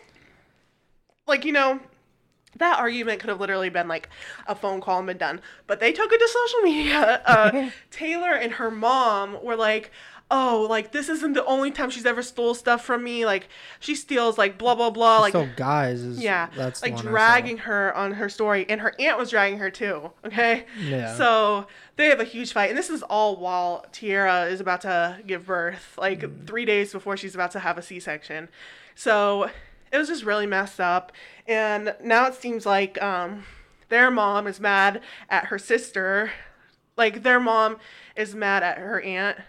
like 1.27 1.45
you 1.45 1.53
know, 1.53 1.79
that 2.57 2.79
argument 2.79 3.19
could 3.21 3.29
have 3.29 3.39
literally 3.39 3.69
been 3.69 3.87
like 3.87 4.09
a 4.47 4.55
phone 4.55 4.81
call 4.81 4.97
and 4.97 5.07
been 5.07 5.17
done. 5.17 5.39
But 5.67 5.79
they 5.79 5.93
took 5.93 6.11
it 6.11 6.17
to 6.19 6.27
social 6.27 6.61
media. 6.61 7.21
Uh, 7.25 7.69
Taylor 7.91 8.31
and 8.33 8.53
her 8.53 8.69
mom 8.71 9.41
were 9.41 9.55
like. 9.55 9.91
Oh, 10.31 10.67
like 10.69 10.91
this 10.91 11.09
isn't 11.09 11.33
the 11.33 11.43
only 11.45 11.71
time 11.71 11.89
she's 11.89 12.05
ever 12.05 12.21
stole 12.21 12.53
stuff 12.53 12.85
from 12.85 13.03
me. 13.03 13.25
Like 13.25 13.49
she 13.79 13.95
steals 13.95 14.37
like 14.37 14.57
blah 14.59 14.75
blah 14.75 14.91
blah. 14.91 15.21
Like 15.21 15.31
so 15.33 15.47
guys 15.55 16.01
is 16.01 16.21
yeah, 16.23 16.49
that's 16.55 16.83
like 16.83 16.93
one 16.93 16.99
I 16.99 17.05
saw. 17.05 17.09
dragging 17.11 17.57
her 17.59 17.95
on 17.95 18.11
her 18.13 18.29
story, 18.29 18.65
and 18.69 18.79
her 18.81 18.93
aunt 18.99 19.17
was 19.17 19.31
dragging 19.31 19.57
her 19.57 19.71
too. 19.71 20.11
Okay, 20.23 20.65
Yeah. 20.79 21.15
So 21.15 21.65
they 21.95 22.05
have 22.09 22.19
a 22.19 22.23
huge 22.25 22.53
fight, 22.53 22.69
and 22.69 22.77
this 22.77 22.91
is 22.91 23.01
all 23.03 23.37
while 23.37 23.85
Tiara 23.91 24.45
is 24.45 24.59
about 24.61 24.81
to 24.81 25.17
give 25.25 25.47
birth, 25.47 25.97
like 25.97 26.19
Mm. 26.21 26.45
three 26.45 26.63
days 26.65 26.91
before 26.93 27.17
she's 27.17 27.33
about 27.33 27.51
to 27.51 27.59
have 27.59 27.77
a 27.79 27.81
C-section. 27.81 28.49
So 28.95 29.49
it 29.91 29.97
was 29.97 30.07
just 30.09 30.23
really 30.23 30.45
messed 30.45 30.79
up, 30.79 31.11
and 31.47 31.95
now 32.03 32.27
it 32.27 32.35
seems 32.35 32.65
like 32.67 33.01
um, 33.01 33.45
their 33.89 34.11
mom 34.11 34.45
is 34.45 34.59
mad 34.59 35.01
at 35.27 35.45
her 35.45 35.57
sister, 35.57 36.31
like 36.95 37.23
their 37.23 37.39
mom 37.39 37.77
is 38.15 38.35
mad 38.35 38.61
at 38.61 38.77
her 38.77 39.01
aunt 39.01 39.39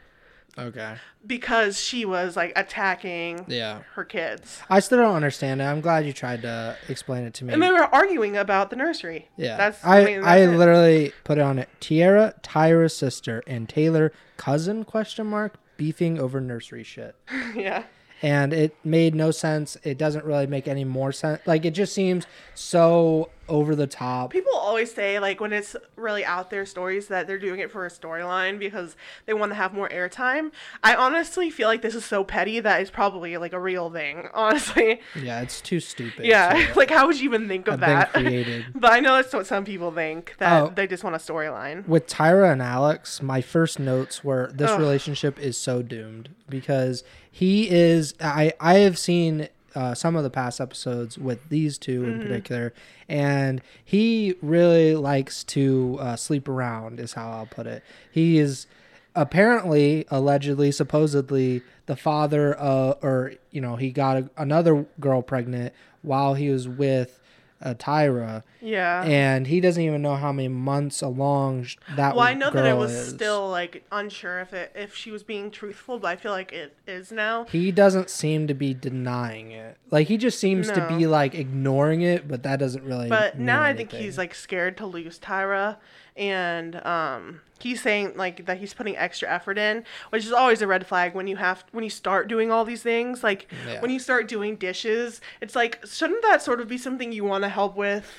Okay. 0.58 0.94
because 1.26 1.78
she 1.80 2.04
was 2.04 2.36
like 2.36 2.52
attacking 2.56 3.44
Yeah. 3.48 3.80
her 3.94 4.04
kids. 4.04 4.60
I 4.68 4.80
still 4.80 4.98
don't 4.98 5.14
understand 5.14 5.60
it. 5.60 5.64
I'm 5.64 5.80
glad 5.80 6.04
you 6.06 6.12
tried 6.12 6.42
to 6.42 6.76
explain 6.88 7.24
it 7.24 7.34
to 7.34 7.44
me. 7.44 7.52
And 7.54 7.62
they 7.62 7.70
were 7.70 7.84
arguing 7.94 8.36
about 8.36 8.70
the 8.70 8.76
nursery. 8.76 9.28
yeah. 9.36 9.56
That's 9.56 9.84
I 9.84 10.00
I, 10.00 10.04
mean, 10.04 10.20
that's 10.22 10.40
it. 10.42 10.56
literally 10.56 11.12
put 11.24 11.38
it 11.38 11.42
on 11.42 11.58
it. 11.58 11.68
Tiara, 11.80 12.34
Tyra's 12.42 12.96
sister, 12.96 13.42
and 13.46 13.68
Taylor 13.68 14.12
cousin 14.36 14.84
question 14.84 15.26
mark 15.26 15.54
beefing 15.76 16.18
over 16.18 16.40
nursery 16.40 16.82
shit. 16.84 17.14
yeah. 17.54 17.84
and 18.22 18.52
it 18.52 18.76
made 18.84 19.14
no 19.14 19.30
sense. 19.30 19.76
It 19.82 19.96
doesn't 19.96 20.24
really 20.26 20.46
make 20.46 20.68
any 20.68 20.84
more 20.84 21.10
sense. 21.12 21.40
Like 21.46 21.64
it 21.64 21.70
just 21.70 21.94
seems 21.94 22.26
so 22.54 23.30
over 23.50 23.74
the 23.74 23.86
top. 23.86 24.30
People 24.30 24.54
always 24.54 24.94
say 24.94 25.18
like 25.18 25.40
when 25.40 25.52
it's 25.52 25.76
really 25.96 26.24
out 26.24 26.48
there 26.50 26.64
stories 26.64 27.08
that 27.08 27.26
they're 27.26 27.38
doing 27.38 27.60
it 27.60 27.70
for 27.70 27.84
a 27.84 27.90
storyline 27.90 28.58
because 28.58 28.96
they 29.26 29.34
want 29.34 29.50
to 29.50 29.56
have 29.56 29.74
more 29.74 29.88
airtime. 29.90 30.52
I 30.82 30.94
honestly 30.94 31.50
feel 31.50 31.68
like 31.68 31.82
this 31.82 31.94
is 31.94 32.04
so 32.04 32.24
petty 32.24 32.60
that 32.60 32.80
it's 32.80 32.90
probably 32.90 33.36
like 33.36 33.52
a 33.52 33.60
real 33.60 33.90
thing. 33.90 34.28
Honestly, 34.34 35.00
Yeah, 35.20 35.40
it's 35.42 35.60
too 35.60 35.80
stupid. 35.80 36.24
yeah. 36.24 36.68
so 36.68 36.72
like 36.76 36.90
how 36.90 37.06
would 37.06 37.18
you 37.18 37.24
even 37.24 37.48
think 37.48 37.68
of 37.68 37.80
that? 37.80 38.12
created. 38.14 38.66
but 38.74 38.92
I 38.92 39.00
know 39.00 39.16
that's 39.16 39.34
what 39.34 39.46
some 39.46 39.64
people 39.64 39.90
think 39.92 40.36
that 40.38 40.62
Oh. 40.62 40.72
they 40.74 40.86
just 40.86 41.02
want 41.04 41.16
a 41.16 41.18
storyline. 41.18 41.86
With 41.86 42.06
Tyra 42.06 42.52
and 42.52 42.62
Alex, 42.62 43.20
my 43.20 43.40
first 43.40 43.78
notes 43.80 44.22
were 44.24 44.50
this 44.54 44.70
Ugh. 44.70 44.78
relationship 44.80 45.38
is 45.38 45.56
so 45.56 45.82
doomed 45.82 46.30
because 46.48 47.02
he 47.30 47.68
is. 47.70 48.14
I 48.20 48.52
I 48.60 48.74
have 48.78 48.98
seen 48.98 49.48
uh, 49.74 49.94
some 49.94 50.16
of 50.16 50.22
the 50.22 50.30
past 50.30 50.60
episodes 50.60 51.18
with 51.18 51.48
these 51.48 51.78
2 51.78 52.00
Mm-hmm. 52.00 52.10
in 52.10 52.20
particular, 52.20 52.74
and 53.08 53.60
he 53.84 54.34
really 54.42 54.94
likes 54.94 55.44
to 55.44 55.98
uh, 56.00 56.16
sleep 56.16 56.48
around. 56.48 57.00
Is 57.00 57.14
how 57.14 57.30
I'll 57.30 57.46
put 57.46 57.66
it. 57.66 57.82
He 58.10 58.38
is 58.38 58.66
apparently, 59.14 60.06
allegedly, 60.10 60.70
supposedly 60.72 61.62
the 61.86 61.96
father 61.96 62.54
of, 62.54 62.98
or 63.02 63.32
you 63.50 63.60
know, 63.60 63.76
he 63.76 63.90
got 63.90 64.16
a, 64.16 64.30
another 64.36 64.86
girl 65.00 65.22
pregnant 65.22 65.74
while 66.02 66.34
he 66.34 66.48
was 66.48 66.68
with 66.68 67.20
uh, 67.62 67.74
Tyra 67.74 68.42
Yeah. 68.60 69.02
and 69.04 69.46
he 69.46 69.60
doesn't 69.60 69.82
even 69.82 70.00
know 70.02 70.16
how 70.16 70.32
many 70.32 70.48
months 70.48 71.02
along 71.02 71.64
sh- 71.64 71.76
that 71.96 72.14
well, 72.16 72.24
I 72.24 72.34
know 72.34 72.50
that 72.50 72.64
it 72.64 72.76
was 72.76 72.90
is. 72.92 73.08
still 73.10 73.48
like 73.50 73.84
unsure 73.92 74.40
if 74.40 74.52
it 74.52 74.72
if 74.74 74.94
she 74.94 75.10
was 75.10 75.22
being 75.22 75.50
truthful, 75.50 75.98
but 75.98 76.08
I 76.08 76.16
feel 76.16 76.32
like 76.32 76.52
it 76.52 76.74
is 76.86 77.12
now. 77.12 77.44
He 77.44 77.70
doesn't 77.70 78.08
seem 78.10 78.46
to 78.46 78.54
be 78.54 78.72
denying 78.74 79.50
it. 79.50 79.76
Like 79.90 80.08
he 80.08 80.16
just 80.16 80.38
seems 80.38 80.70
to 80.70 80.86
be 80.88 81.06
like 81.06 81.34
ignoring 81.34 82.02
it, 82.02 82.26
but 82.28 82.42
that 82.44 82.58
doesn't 82.58 82.84
really. 82.84 83.08
But 83.08 83.38
now 83.38 83.60
I 83.62 83.74
think 83.74 83.92
he's 83.92 84.16
like 84.16 84.34
scared 84.34 84.76
to 84.78 84.86
lose 84.86 85.18
Tyra, 85.18 85.76
and 86.16 86.76
um, 86.86 87.40
he's 87.60 87.82
saying 87.82 88.12
like 88.16 88.46
that 88.46 88.58
he's 88.58 88.74
putting 88.74 88.96
extra 88.96 89.28
effort 89.28 89.58
in, 89.58 89.84
which 90.10 90.24
is 90.24 90.32
always 90.32 90.62
a 90.62 90.66
red 90.66 90.86
flag 90.86 91.14
when 91.14 91.26
you 91.26 91.36
have 91.36 91.64
when 91.72 91.84
you 91.84 91.90
start 91.90 92.28
doing 92.28 92.50
all 92.50 92.64
these 92.64 92.82
things. 92.82 93.22
Like 93.22 93.46
Yeah. 93.66 93.80
when 93.80 93.90
you 93.90 93.98
start 93.98 94.28
doing 94.28 94.56
dishes, 94.56 95.20
it's 95.40 95.54
like 95.56 95.84
shouldn't 95.86 96.22
that 96.22 96.42
sort 96.42 96.60
of 96.60 96.68
be 96.68 96.78
something 96.78 97.12
you 97.12 97.24
want 97.24 97.44
to 97.44 97.48
help 97.48 97.76
with, 97.76 98.10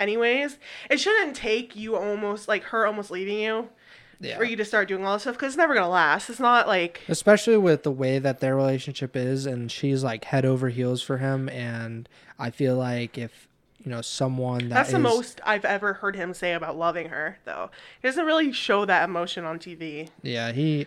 anyways? 0.00 0.58
It 0.90 0.98
shouldn't 1.00 1.36
take 1.36 1.76
you 1.76 1.96
almost 1.96 2.48
like 2.48 2.64
her 2.64 2.86
almost 2.86 3.10
leaving 3.10 3.38
you 3.38 3.68
yeah. 4.20 4.36
for 4.36 4.44
you 4.44 4.56
to 4.56 4.64
start 4.64 4.88
doing 4.88 5.04
all 5.04 5.14
this 5.14 5.22
stuff 5.22 5.36
because 5.36 5.52
it's 5.52 5.58
never 5.58 5.74
gonna 5.74 5.88
last. 5.88 6.30
It's 6.30 6.40
not 6.40 6.66
like 6.66 7.02
Especially 7.08 7.56
with 7.56 7.82
the 7.82 7.92
way 7.92 8.18
that 8.18 8.40
their 8.40 8.56
relationship 8.56 9.16
is, 9.16 9.46
and 9.46 9.70
she's 9.70 10.02
like 10.04 10.24
head 10.24 10.44
over 10.44 10.68
heels 10.68 11.02
for 11.02 11.18
him, 11.18 11.48
and 11.48 12.08
I 12.38 12.50
feel 12.50 12.76
like 12.76 13.18
if 13.18 13.48
you 13.84 13.90
know 13.90 14.00
someone 14.00 14.68
that 14.68 14.74
That's 14.74 14.90
the 14.90 14.96
is- 14.96 15.02
most 15.02 15.40
I've 15.44 15.64
ever 15.64 15.92
heard 15.94 16.16
him 16.16 16.32
say 16.34 16.52
about 16.54 16.76
loving 16.76 17.10
her, 17.10 17.38
though. 17.44 17.70
He 18.00 18.08
doesn't 18.08 18.24
really 18.26 18.50
show 18.52 18.84
that 18.86 19.04
emotion 19.08 19.44
on 19.44 19.58
TV. 19.58 20.08
Yeah, 20.22 20.52
he. 20.52 20.86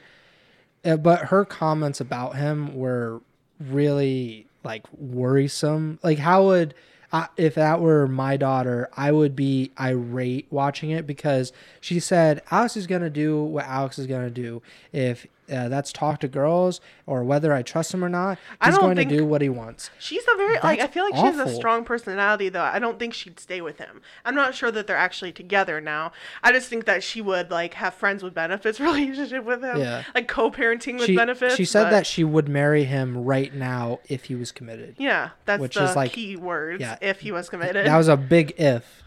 uh, 0.83 0.97
But 0.97 1.25
her 1.25 1.45
comments 1.45 2.01
about 2.01 2.35
him 2.37 2.75
were 2.75 3.21
really 3.59 4.47
like 4.63 4.83
worrisome. 4.93 5.99
Like, 6.03 6.17
how 6.19 6.45
would 6.45 6.73
I, 7.13 7.27
if 7.37 7.55
that 7.55 7.79
were 7.79 8.07
my 8.07 8.35
daughter, 8.35 8.89
I 8.97 9.11
would 9.11 9.35
be 9.35 9.71
irate 9.79 10.47
watching 10.49 10.89
it 10.91 11.07
because 11.07 11.53
she 11.79 11.99
said 11.99 12.41
Alex 12.51 12.75
is 12.75 12.85
gonna 12.87 13.09
do 13.09 13.41
what 13.43 13.65
Alex 13.65 13.97
is 13.97 14.07
gonna 14.07 14.29
do. 14.29 14.61
If 14.91 15.25
uh, 15.51 15.69
that's 15.69 15.91
talk 15.93 16.19
to 16.19 16.27
girls 16.27 16.81
or 17.05 17.23
whether 17.23 17.53
I 17.53 17.61
trust 17.61 17.93
him 17.93 18.03
or 18.03 18.09
not, 18.09 18.37
he's 18.63 18.77
going 18.77 18.97
to 18.97 19.05
do 19.05 19.25
what 19.25 19.41
he 19.41 19.49
wants. 19.49 19.89
She's 19.99 20.23
a 20.23 20.35
very 20.37 20.57
like 20.63 20.79
I 20.79 20.87
feel 20.87 21.03
like 21.05 21.15
she 21.15 21.21
has 21.21 21.39
a 21.39 21.53
strong 21.55 21.83
personality 21.85 22.49
though. 22.49 22.61
I 22.63 22.79
don't 22.79 22.99
think 22.99 23.13
she'd 23.13 23.39
stay 23.39 23.61
with 23.61 23.77
him. 23.77 24.01
I'm 24.25 24.35
not 24.35 24.55
sure 24.55 24.71
that 24.71 24.87
they're 24.87 24.97
actually 24.97 25.31
together 25.31 25.79
now. 25.81 26.11
I 26.43 26.51
just 26.51 26.67
think 26.69 26.85
that 26.85 27.03
she 27.03 27.21
would 27.21 27.49
like 27.51 27.73
have 27.75 27.93
friends 27.93 28.23
with 28.23 28.33
benefits 28.33 28.79
relationship 28.81 29.43
with 29.45 29.63
him. 29.63 29.77
Yeah. 29.77 30.03
Like 30.13 30.27
co-parenting 30.27 30.95
with 30.99 31.05
She, 31.07 31.15
benefits. 31.15 31.55
she 31.55 31.65
said 31.65 31.85
but- 31.85 31.89
that 31.91 32.07
she 32.07 32.23
would 32.23 32.47
marry 32.49 32.83
him 32.83 33.23
right 33.23 33.53
now 33.53 33.99
if 34.09 34.25
he 34.25 34.35
was 34.35 34.51
committed. 34.51 34.95
Yeah, 34.97 35.29
that's 35.45 35.61
which 35.61 35.75
the 35.75 35.85
is, 35.85 35.95
like- 35.95 36.11
key 36.11 36.35
words. 36.35 36.81
yeah. 36.81 36.97
if 37.01 37.21
he 37.21 37.31
was 37.31 37.49
committed. 37.49 37.85
That 37.87 37.97
was 37.97 38.07
a 38.07 38.17
big 38.17 38.53
if. 38.57 39.03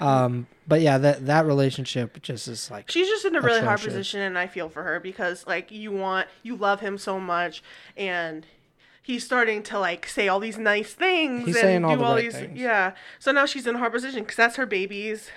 Um, 0.00 0.46
but 0.66 0.80
yeah, 0.80 0.98
that 0.98 1.26
that 1.26 1.46
relationship 1.46 2.22
just 2.22 2.48
is 2.48 2.70
like 2.70 2.90
She's 2.90 3.08
just 3.08 3.24
in 3.24 3.36
a 3.36 3.40
really 3.40 3.60
hard 3.60 3.80
position, 3.80 4.20
and 4.20 4.38
I 4.38 4.46
feel 4.46 4.68
for 4.68 4.82
her 4.82 5.00
because 5.00 5.46
like 5.46 5.70
you 5.70 5.92
want, 5.92 6.28
you 6.42 6.56
love 6.56 6.80
him 6.80 6.96
so 6.98 7.18
much, 7.20 7.62
and 7.96 8.46
he's 9.02 9.24
starting 9.24 9.62
to 9.64 9.78
like 9.78 10.06
say 10.06 10.28
all 10.28 10.40
these 10.40 10.58
nice 10.58 10.92
things 10.94 11.46
He's 11.46 11.56
and 11.56 11.62
saying 11.62 11.82
do 11.82 11.88
all 11.88 11.96
the 11.96 12.04
all 12.04 12.14
right 12.14 12.24
these, 12.24 12.34
things. 12.34 12.58
yeah. 12.58 12.92
So 13.18 13.32
now 13.32 13.46
she's 13.46 13.66
in 13.66 13.74
a 13.74 13.78
hard 13.78 13.92
position 13.92 14.22
because 14.22 14.36
that's 14.36 14.56
her 14.56 14.66
baby's 14.66 15.28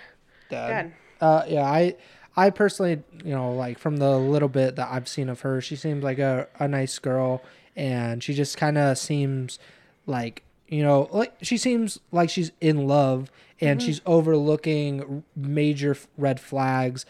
dad. 0.49 0.67
dad. 0.67 0.93
Uh, 1.19 1.43
yeah, 1.47 1.63
I 1.65 1.95
I 2.35 2.49
personally, 2.49 3.01
you 3.23 3.33
know, 3.33 3.53
like 3.53 3.79
from 3.79 3.97
the 3.97 4.17
little 4.17 4.49
bit 4.49 4.75
that 4.75 4.89
I've 4.91 5.07
seen 5.07 5.29
of 5.29 5.41
her, 5.41 5.61
she 5.61 5.75
seems 5.75 6.03
like 6.03 6.19
a, 6.19 6.47
a 6.59 6.67
nice 6.67 6.99
girl, 6.99 7.43
and 7.75 8.23
she 8.23 8.33
just 8.33 8.57
kind 8.57 8.77
of 8.77 8.97
seems 8.97 9.59
like 10.05 10.43
you 10.67 10.81
know, 10.81 11.07
like 11.11 11.33
she 11.41 11.57
seems 11.57 11.99
like 12.11 12.29
she's 12.29 12.51
in 12.59 12.87
love, 12.87 13.31
and 13.61 13.79
Mm-hmm. 13.79 13.85
she's 13.87 14.01
overlooking 14.05 15.23
major 15.35 15.95
red 16.17 16.39
flags 16.39 17.05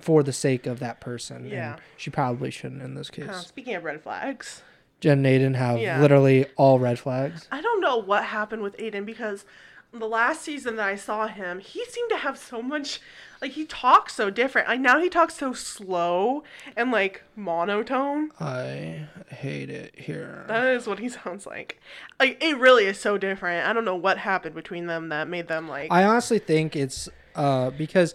for 0.00 0.22
the 0.22 0.32
sake 0.32 0.66
of 0.66 0.78
that 0.80 1.00
person. 1.00 1.46
Yeah. 1.46 1.72
and 1.74 1.80
she 1.96 2.10
probably 2.10 2.50
shouldn't 2.50 2.82
in 2.82 2.94
this 2.94 3.10
case. 3.10 3.28
Uh, 3.28 3.40
speaking 3.40 3.74
of 3.74 3.84
red 3.84 4.02
flags, 4.02 4.62
Jen 5.00 5.18
and 5.18 5.26
Aden 5.26 5.54
have 5.54 5.78
Yeah. 5.78 6.00
literally 6.00 6.46
all 6.56 6.78
red 6.78 6.98
flags. 6.98 7.48
I 7.50 7.60
don't 7.62 7.80
know 7.80 7.96
what 7.96 8.24
happened 8.24 8.62
with 8.62 8.76
Aden 8.78 9.04
because 9.04 9.44
the 9.92 10.06
last 10.06 10.42
season 10.42 10.76
that 10.76 10.86
I 10.86 10.96
saw 10.96 11.26
him, 11.26 11.58
he 11.58 11.84
seemed 11.86 12.10
to 12.10 12.18
have 12.18 12.38
so 12.38 12.62
much 12.62 13.00
like 13.40 13.52
he 13.52 13.64
talks 13.64 14.14
so 14.14 14.30
different. 14.30 14.68
Like 14.68 14.80
now 14.80 15.00
he 15.00 15.08
talks 15.08 15.34
so 15.34 15.52
slow 15.52 16.44
and 16.76 16.90
like 16.90 17.22
monotone. 17.36 18.30
I 18.38 19.08
hate 19.28 19.70
it 19.70 19.98
here. 19.98 20.44
That 20.48 20.66
is 20.68 20.86
what 20.86 20.98
he 20.98 21.08
sounds 21.24 21.46
like. 21.46 21.80
Like 22.18 22.42
it 22.42 22.58
really 22.58 22.86
is 22.86 23.00
so 23.00 23.18
different. 23.18 23.66
I 23.66 23.72
don't 23.72 23.84
know 23.84 23.96
what 23.96 24.18
happened 24.18 24.54
between 24.54 24.86
them 24.86 25.08
that 25.08 25.28
made 25.28 25.48
them 25.48 25.68
like 25.68 25.90
I 25.90 26.04
honestly 26.04 26.38
think 26.38 26.76
it's 26.76 27.08
uh 27.34 27.70
because 27.70 28.14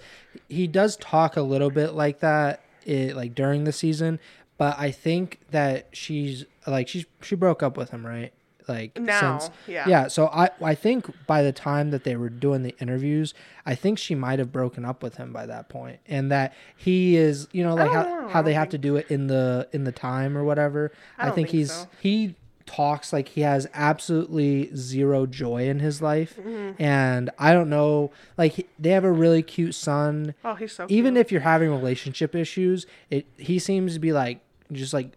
he 0.49 0.67
does 0.67 0.97
talk 0.97 1.37
a 1.37 1.41
little 1.41 1.71
bit 1.71 1.93
like 1.93 2.19
that 2.19 2.61
it, 2.85 3.15
like 3.15 3.33
during 3.33 3.63
the 3.63 3.71
season, 3.71 4.19
but 4.57 4.77
I 4.77 4.91
think 4.91 5.39
that 5.51 5.87
she's 5.91 6.45
like 6.67 6.87
she's 6.87 7.05
she 7.21 7.35
broke 7.35 7.63
up 7.63 7.77
with 7.77 7.89
him, 7.89 8.05
right? 8.05 8.31
Like 8.67 8.99
Now, 8.99 9.39
since 9.39 9.51
yeah. 9.67 9.87
yeah. 9.87 10.07
So 10.07 10.27
I 10.27 10.49
I 10.61 10.75
think 10.75 11.09
by 11.27 11.41
the 11.43 11.51
time 11.51 11.91
that 11.91 12.03
they 12.03 12.15
were 12.15 12.29
doing 12.29 12.63
the 12.63 12.75
interviews, 12.79 13.33
I 13.65 13.75
think 13.75 13.97
she 13.97 14.15
might 14.15 14.39
have 14.39 14.51
broken 14.51 14.85
up 14.85 15.03
with 15.03 15.15
him 15.17 15.31
by 15.33 15.45
that 15.45 15.69
point, 15.69 15.99
and 16.07 16.31
that 16.31 16.53
he 16.75 17.15
is 17.15 17.47
you 17.51 17.63
know 17.63 17.75
like 17.75 17.91
how 17.91 18.03
know. 18.03 18.27
how 18.29 18.41
they 18.41 18.53
have 18.53 18.69
to 18.69 18.77
do 18.77 18.95
it 18.95 19.09
in 19.09 19.27
the 19.27 19.67
in 19.71 19.83
the 19.83 19.91
time 19.91 20.37
or 20.37 20.43
whatever. 20.43 20.91
I 21.17 21.23
I, 21.23 21.25
think, 21.25 21.35
think 21.35 21.49
he's 21.49 21.71
so. 21.71 21.87
he 22.01 22.35
talks 22.65 23.13
like 23.13 23.27
he 23.29 23.41
has 23.41 23.67
absolutely 23.75 24.75
zero 24.75 25.27
joy 25.27 25.67
in 25.69 25.79
his 25.79 26.01
life 26.01 26.35
Mm-hmm. 26.35 26.81
and 26.81 27.29
i 27.37 27.53
don't 27.53 27.69
know 27.69 28.11
like 28.39 28.67
they 28.79 28.89
have 28.89 29.03
a 29.03 29.11
really 29.11 29.43
cute 29.43 29.75
son 29.75 30.33
oh 30.43 30.55
he's 30.55 30.71
so 30.71 30.87
even 30.89 31.13
cute. 31.13 31.25
if 31.27 31.31
you're 31.31 31.41
having 31.41 31.69
relationship 31.69 32.33
issues 32.33 32.87
it 33.11 33.27
he 33.37 33.59
seems 33.59 33.93
to 33.93 33.99
be 33.99 34.11
like 34.11 34.39
just 34.71 34.93
like 34.95 35.11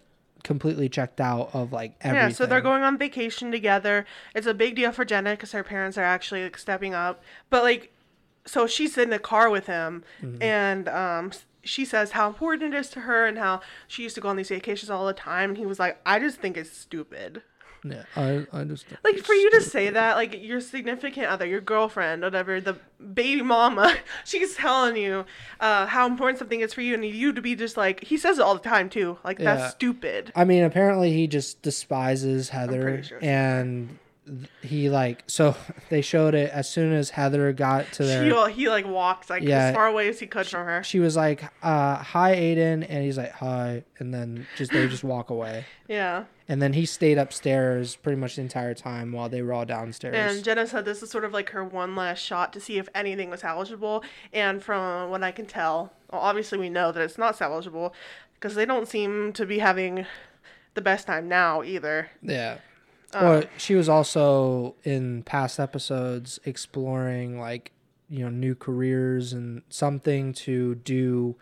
completely 0.48 0.88
checked 0.88 1.20
out 1.20 1.50
of 1.52 1.72
like 1.72 1.94
everything 2.00 2.30
Yeah, 2.30 2.34
so 2.34 2.46
they're 2.46 2.60
going 2.60 2.82
on 2.82 2.98
vacation 2.98 3.52
together. 3.52 4.04
It's 4.34 4.46
a 4.48 4.54
big 4.54 4.74
deal 4.74 4.90
for 4.90 5.04
Jenna 5.04 5.30
because 5.32 5.52
her 5.52 5.62
parents 5.62 5.96
are 5.96 6.02
actually 6.02 6.42
like 6.42 6.58
stepping 6.58 6.94
up. 6.94 7.22
But 7.50 7.62
like, 7.62 7.92
so 8.46 8.66
she's 8.66 8.98
in 8.98 9.10
the 9.10 9.18
car 9.20 9.48
with 9.50 9.66
him, 9.66 10.02
Mm-hmm. 10.22 10.42
and 10.42 10.88
um, 10.88 11.32
she 11.62 11.84
says 11.84 12.12
how 12.12 12.26
important 12.28 12.74
it 12.74 12.78
is 12.78 12.88
to 12.90 13.00
her 13.00 13.26
and 13.26 13.36
how 13.38 13.60
she 13.86 14.02
used 14.02 14.14
to 14.14 14.20
go 14.22 14.28
on 14.30 14.36
these 14.36 14.48
vacations 14.48 14.88
all 14.90 15.06
the 15.06 15.12
time. 15.12 15.50
And 15.50 15.58
he 15.58 15.66
was 15.66 15.78
like, 15.78 16.00
I 16.06 16.18
just 16.18 16.38
think 16.40 16.56
it's 16.56 16.74
stupid. 16.76 17.42
Yeah 17.84 18.02
i, 18.16 18.46
I 18.52 18.64
just 18.64 18.86
Like 19.04 19.18
for 19.18 19.32
you 19.34 19.50
to 19.52 19.60
say 19.60 19.90
that, 19.90 20.16
like 20.16 20.42
your 20.42 20.60
significant 20.60 21.26
other, 21.26 21.46
your 21.46 21.60
girlfriend, 21.60 22.22
whatever, 22.22 22.60
the 22.60 22.76
baby 23.14 23.42
mama, 23.42 23.94
she's 24.24 24.54
telling 24.56 24.96
you 24.96 25.24
uh, 25.60 25.86
how 25.86 26.06
important 26.06 26.38
something 26.38 26.60
is 26.60 26.74
for 26.74 26.80
you, 26.80 26.94
and 26.94 27.04
you 27.04 27.32
to 27.32 27.40
be 27.42 27.54
just 27.54 27.76
like 27.76 28.02
he 28.04 28.16
says 28.16 28.38
it 28.38 28.42
all 28.42 28.54
the 28.54 28.60
time 28.68 28.88
too. 28.90 29.18
Like 29.24 29.38
Yeah. 29.38 29.54
that's 29.56 29.74
stupid. 29.74 30.32
I 30.34 30.44
mean, 30.44 30.64
apparently 30.64 31.12
he 31.12 31.26
just 31.26 31.62
despises 31.62 32.48
Heather, 32.50 33.02
sure 33.02 33.18
and 33.22 33.88
th- 33.88 34.00
he 34.62 34.88
like 34.90 35.24
so 35.26 35.56
they 35.90 36.00
showed 36.02 36.34
it 36.34 36.50
as 36.50 36.68
soon 36.68 36.92
as 36.92 37.10
Heather 37.10 37.52
got 37.52 37.90
to 37.92 38.04
their. 38.04 38.48
He, 38.48 38.52
he 38.62 38.68
like 38.68 38.86
walks 38.86 39.30
like 39.30 39.42
Yeah. 39.42 39.66
as 39.68 39.74
far 39.74 39.86
away 39.86 40.08
as 40.08 40.20
he 40.20 40.26
could 40.26 40.46
from 40.46 40.66
her. 40.66 40.82
She 40.82 41.00
was 41.00 41.16
like, 41.16 41.44
uh, 41.62 41.96
"Hi, 41.96 42.32
Aden," 42.32 42.82
and 42.84 43.04
he's 43.04 43.16
like, 43.18 43.32
"Hi," 43.32 43.84
and 43.98 44.12
then 44.12 44.46
just 44.56 44.72
they 44.72 44.86
just 44.88 45.04
walk 45.04 45.30
away. 45.30 45.64
Yeah. 45.88 46.24
And 46.50 46.60
then 46.60 46.74
he 46.74 46.84
stayed 46.84 47.16
upstairs 47.16 47.96
pretty 47.96 48.20
much 48.20 48.36
the 48.36 48.42
entire 48.42 48.74
time 48.74 49.10
while 49.12 49.30
they 49.30 49.40
were 49.40 49.54
all 49.54 49.64
downstairs. 49.64 50.14
And 50.14 50.44
Jenna 50.44 50.66
said 50.66 50.84
this 50.84 51.02
is 51.02 51.10
sort 51.10 51.24
of 51.24 51.32
like 51.32 51.48
her 51.50 51.64
one 51.64 51.96
last 51.96 52.18
shot 52.22 52.52
to 52.52 52.60
see 52.60 52.76
if 52.76 52.90
anything 52.94 53.30
was 53.30 53.40
salvageable. 53.40 54.04
And 54.34 54.62
from 54.62 55.08
what 55.08 55.22
I 55.22 55.30
can 55.30 55.46
tell, 55.46 55.94
well, 56.12 56.20
obviously 56.20 56.58
we 56.58 56.68
know 56.68 56.92
that 56.92 57.02
it's 57.02 57.16
not 57.16 57.38
salvageable 57.38 57.92
because 58.34 58.54
they 58.54 58.66
don't 58.66 58.86
seem 58.86 59.32
to 59.32 59.46
be 59.46 59.60
having 59.60 60.04
the 60.74 60.82
best 60.82 61.06
time 61.06 61.26
now 61.26 61.62
either. 61.62 62.10
yeah. 62.22 62.58
Uh, 63.14 63.20
well, 63.22 63.42
she 63.56 63.74
was 63.74 63.88
also 63.88 64.74
in 64.84 65.22
past 65.22 65.58
episodes 65.58 66.38
exploring 66.44 67.40
like 67.40 67.72
you 68.08 68.24
know 68.24 68.30
new 68.30 68.54
careers 68.54 69.32
and 69.32 69.62
something 69.68 70.32
to 70.32 70.74
do 70.76 71.36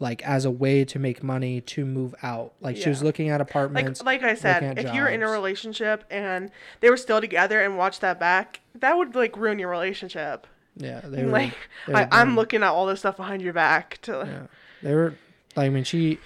like 0.00 0.22
as 0.22 0.44
a 0.44 0.50
way 0.50 0.84
to 0.84 0.98
make 0.98 1.22
money 1.22 1.60
to 1.60 1.84
move 1.84 2.14
out. 2.22 2.52
Like 2.60 2.76
she 2.76 2.88
was 2.88 3.02
looking 3.02 3.30
at 3.30 3.40
apartments. 3.40 4.02
like 4.02 4.22
like 4.22 4.30
I 4.30 4.34
said, 4.34 4.78
if 4.78 4.94
you're 4.94 5.08
in 5.08 5.22
a 5.22 5.28
relationship 5.28 6.04
and 6.10 6.50
they 6.80 6.90
were 6.90 6.96
still 6.96 7.20
together 7.20 7.60
and 7.60 7.76
watched 7.76 8.00
that 8.02 8.20
back, 8.20 8.60
that 8.76 8.96
would 8.96 9.14
like 9.14 9.36
ruin 9.36 9.58
your 9.58 9.70
relationship. 9.70 10.46
yeah, 10.76 11.00
they 11.02 11.24
were 11.24 11.32
like 11.32 11.54
they 11.86 11.94
were 11.94 11.98
I, 12.00 12.08
I'm 12.12 12.36
looking 12.36 12.62
at 12.62 12.68
all 12.68 12.86
this 12.86 13.00
stuff 13.00 13.16
behind 13.16 13.42
your 13.42 13.52
back 13.52 14.00
to 14.02 14.12
Yeah, 14.12 14.46
they 14.82 14.94
were. 14.94 15.14
Like, 15.56 15.66
I 15.66 15.68
mean, 15.70 15.84
she 15.84 16.18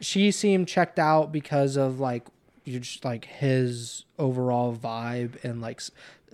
she 0.00 0.30
seemed 0.30 0.68
checked 0.68 0.98
out 0.98 1.32
because 1.32 1.76
of 1.76 1.98
like 1.98 2.26
you 2.66 2.80
just 2.80 3.04
like 3.04 3.24
his 3.24 4.04
overall 4.18 4.74
vibe 4.76 5.42
and 5.44 5.60
like 5.62 5.80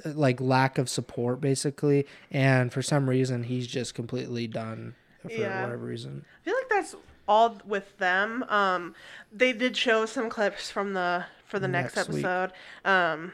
like 0.04 0.40
lack 0.40 0.78
of 0.78 0.88
support 0.88 1.40
basically, 1.40 2.06
and 2.30 2.72
for 2.72 2.82
some 2.82 3.08
reason 3.08 3.44
he's 3.44 3.66
just 3.66 3.94
completely 3.94 4.46
done 4.46 4.94
for 5.20 5.30
Yeah. 5.30 5.62
whatever 5.62 5.84
reason. 5.86 6.24
I 6.40 6.44
feel 6.44 6.54
like 6.54 6.68
that's 6.70 6.96
all 7.28 7.58
with 7.64 7.96
them. 7.98 8.42
Um, 8.48 8.94
they 9.32 9.52
did 9.52 9.76
show 9.76 10.06
some 10.06 10.28
clips 10.28 10.70
from 10.70 10.94
the 10.94 11.26
for 11.46 11.58
the 11.58 11.68
next, 11.68 11.94
Next 11.96 12.08
week. 12.08 12.24
episode. 12.24 12.52
Um, 12.84 13.32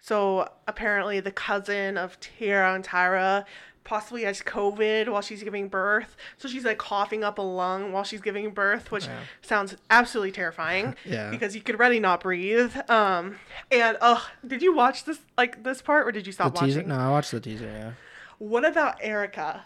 so 0.00 0.48
apparently 0.66 1.20
the 1.20 1.30
cousin 1.32 1.96
of 1.96 2.18
Tara 2.20 2.74
and 2.74 2.84
Tyra 2.84 3.44
possibly 3.84 4.22
has 4.22 4.40
COVID 4.40 5.08
while 5.08 5.22
she's 5.22 5.42
giving 5.42 5.68
birth. 5.68 6.16
So 6.38 6.48
she's 6.48 6.64
like 6.64 6.78
coughing 6.78 7.24
up 7.24 7.38
a 7.38 7.42
lung 7.42 7.92
while 7.92 8.04
she's 8.04 8.20
giving 8.20 8.50
birth, 8.50 8.90
which 8.90 9.06
Yeah. 9.06 9.18
sounds 9.42 9.76
absolutely 9.90 10.32
terrifying. 10.32 10.94
Yeah. 11.04 11.30
Because 11.30 11.54
you 11.56 11.62
could 11.62 11.78
really 11.78 12.00
not 12.00 12.20
breathe. 12.20 12.74
Um, 12.88 13.36
and 13.70 13.96
oh, 14.00 14.28
did 14.46 14.62
you 14.62 14.74
watch 14.74 15.04
this 15.04 15.18
like 15.36 15.62
this 15.64 15.82
part 15.82 16.06
or 16.06 16.12
did 16.12 16.26
you 16.26 16.32
stop 16.32 16.54
The 16.54 16.60
teaser? 16.60 16.78
watching? 16.80 16.88
No, 16.90 16.98
I 16.98 17.10
watched 17.10 17.30
the 17.32 17.40
teaser. 17.40 17.66
Yeah, 17.66 17.92
What 18.38 18.64
about 18.64 18.96
Erica? 19.00 19.64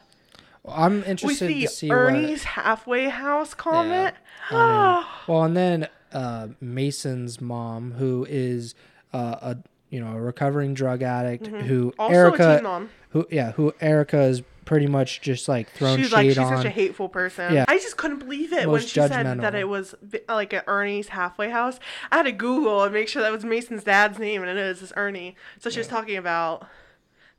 I'm 0.69 0.99
With 1.01 1.09
interested 1.09 1.49
the 1.49 1.63
to 1.63 1.69
see 1.69 1.91
Ernie's 1.91 2.43
halfway 2.43 3.09
house 3.09 3.55
comment. 3.55 4.15
what. 4.49 4.59
I 4.59 4.97
mean, 4.97 5.07
well, 5.29 5.45
and 5.45 5.57
then 5.57 5.89
uh, 6.13 6.49
Mason's 6.61 7.41
mom, 7.41 7.93
who 7.93 8.27
is 8.29 8.75
uh, 9.13 9.37
a 9.43 9.57
you 9.91 10.01
know 10.01 10.13
a 10.17 10.21
recovering 10.21 10.75
drug 10.75 11.03
addict, 11.03 11.47
who 11.47 11.91
Mm-hmm. 11.93 12.01
Also 12.01 12.13
a 12.15 12.17
Erica, 12.17 12.55
teen 12.57 12.63
mom. 12.65 12.91
who 13.11 13.27
yeah, 13.31 13.53
who 13.53 13.73
Erica 13.81 14.21
is 14.23 14.43
pretty 14.65 14.87
much 14.89 15.21
just 15.21 15.47
like 15.49 15.71
thrown 15.71 15.97
She's 15.97 16.09
shade 16.09 16.13
like 16.17 16.27
she's 16.31 16.39
on. 16.39 16.57
such 16.57 16.67
a 16.67 16.71
hateful 16.71 17.09
person. 17.09 17.55
Yeah. 17.55 17.65
I 17.69 17.79
just 17.79 17.97
couldn't 17.97 18.19
believe 18.19 18.53
it 18.53 18.61
when 18.67 18.69
Most 18.81 18.89
she 18.89 19.01
said 19.01 19.39
that 19.41 19.55
it 19.55 19.69
was 19.69 19.95
like 20.29 20.53
at 20.53 20.65
Ernie's 20.67 21.09
halfway 21.09 21.51
house. 21.51 21.79
I 22.11 22.17
had 22.17 22.23
to 22.25 22.33
Google 22.33 22.83
and 22.83 22.93
make 22.93 23.07
sure 23.09 23.23
that 23.23 23.31
was 23.31 23.45
Mason's 23.45 23.85
dad's 23.85 24.19
name, 24.19 24.43
and 24.43 24.51
it 24.51 24.57
is. 24.57 24.83
It's 24.83 24.93
Ernie. 24.97 25.37
So 25.61 25.71
she 25.71 25.79
was 25.79 25.87
talking 25.87 26.17
about 26.17 26.67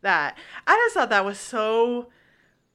that. 0.02 0.38
I 0.66 0.76
just 0.86 0.94
thought 0.94 1.10
that 1.10 1.26
was 1.26 1.38
so, 1.38 2.08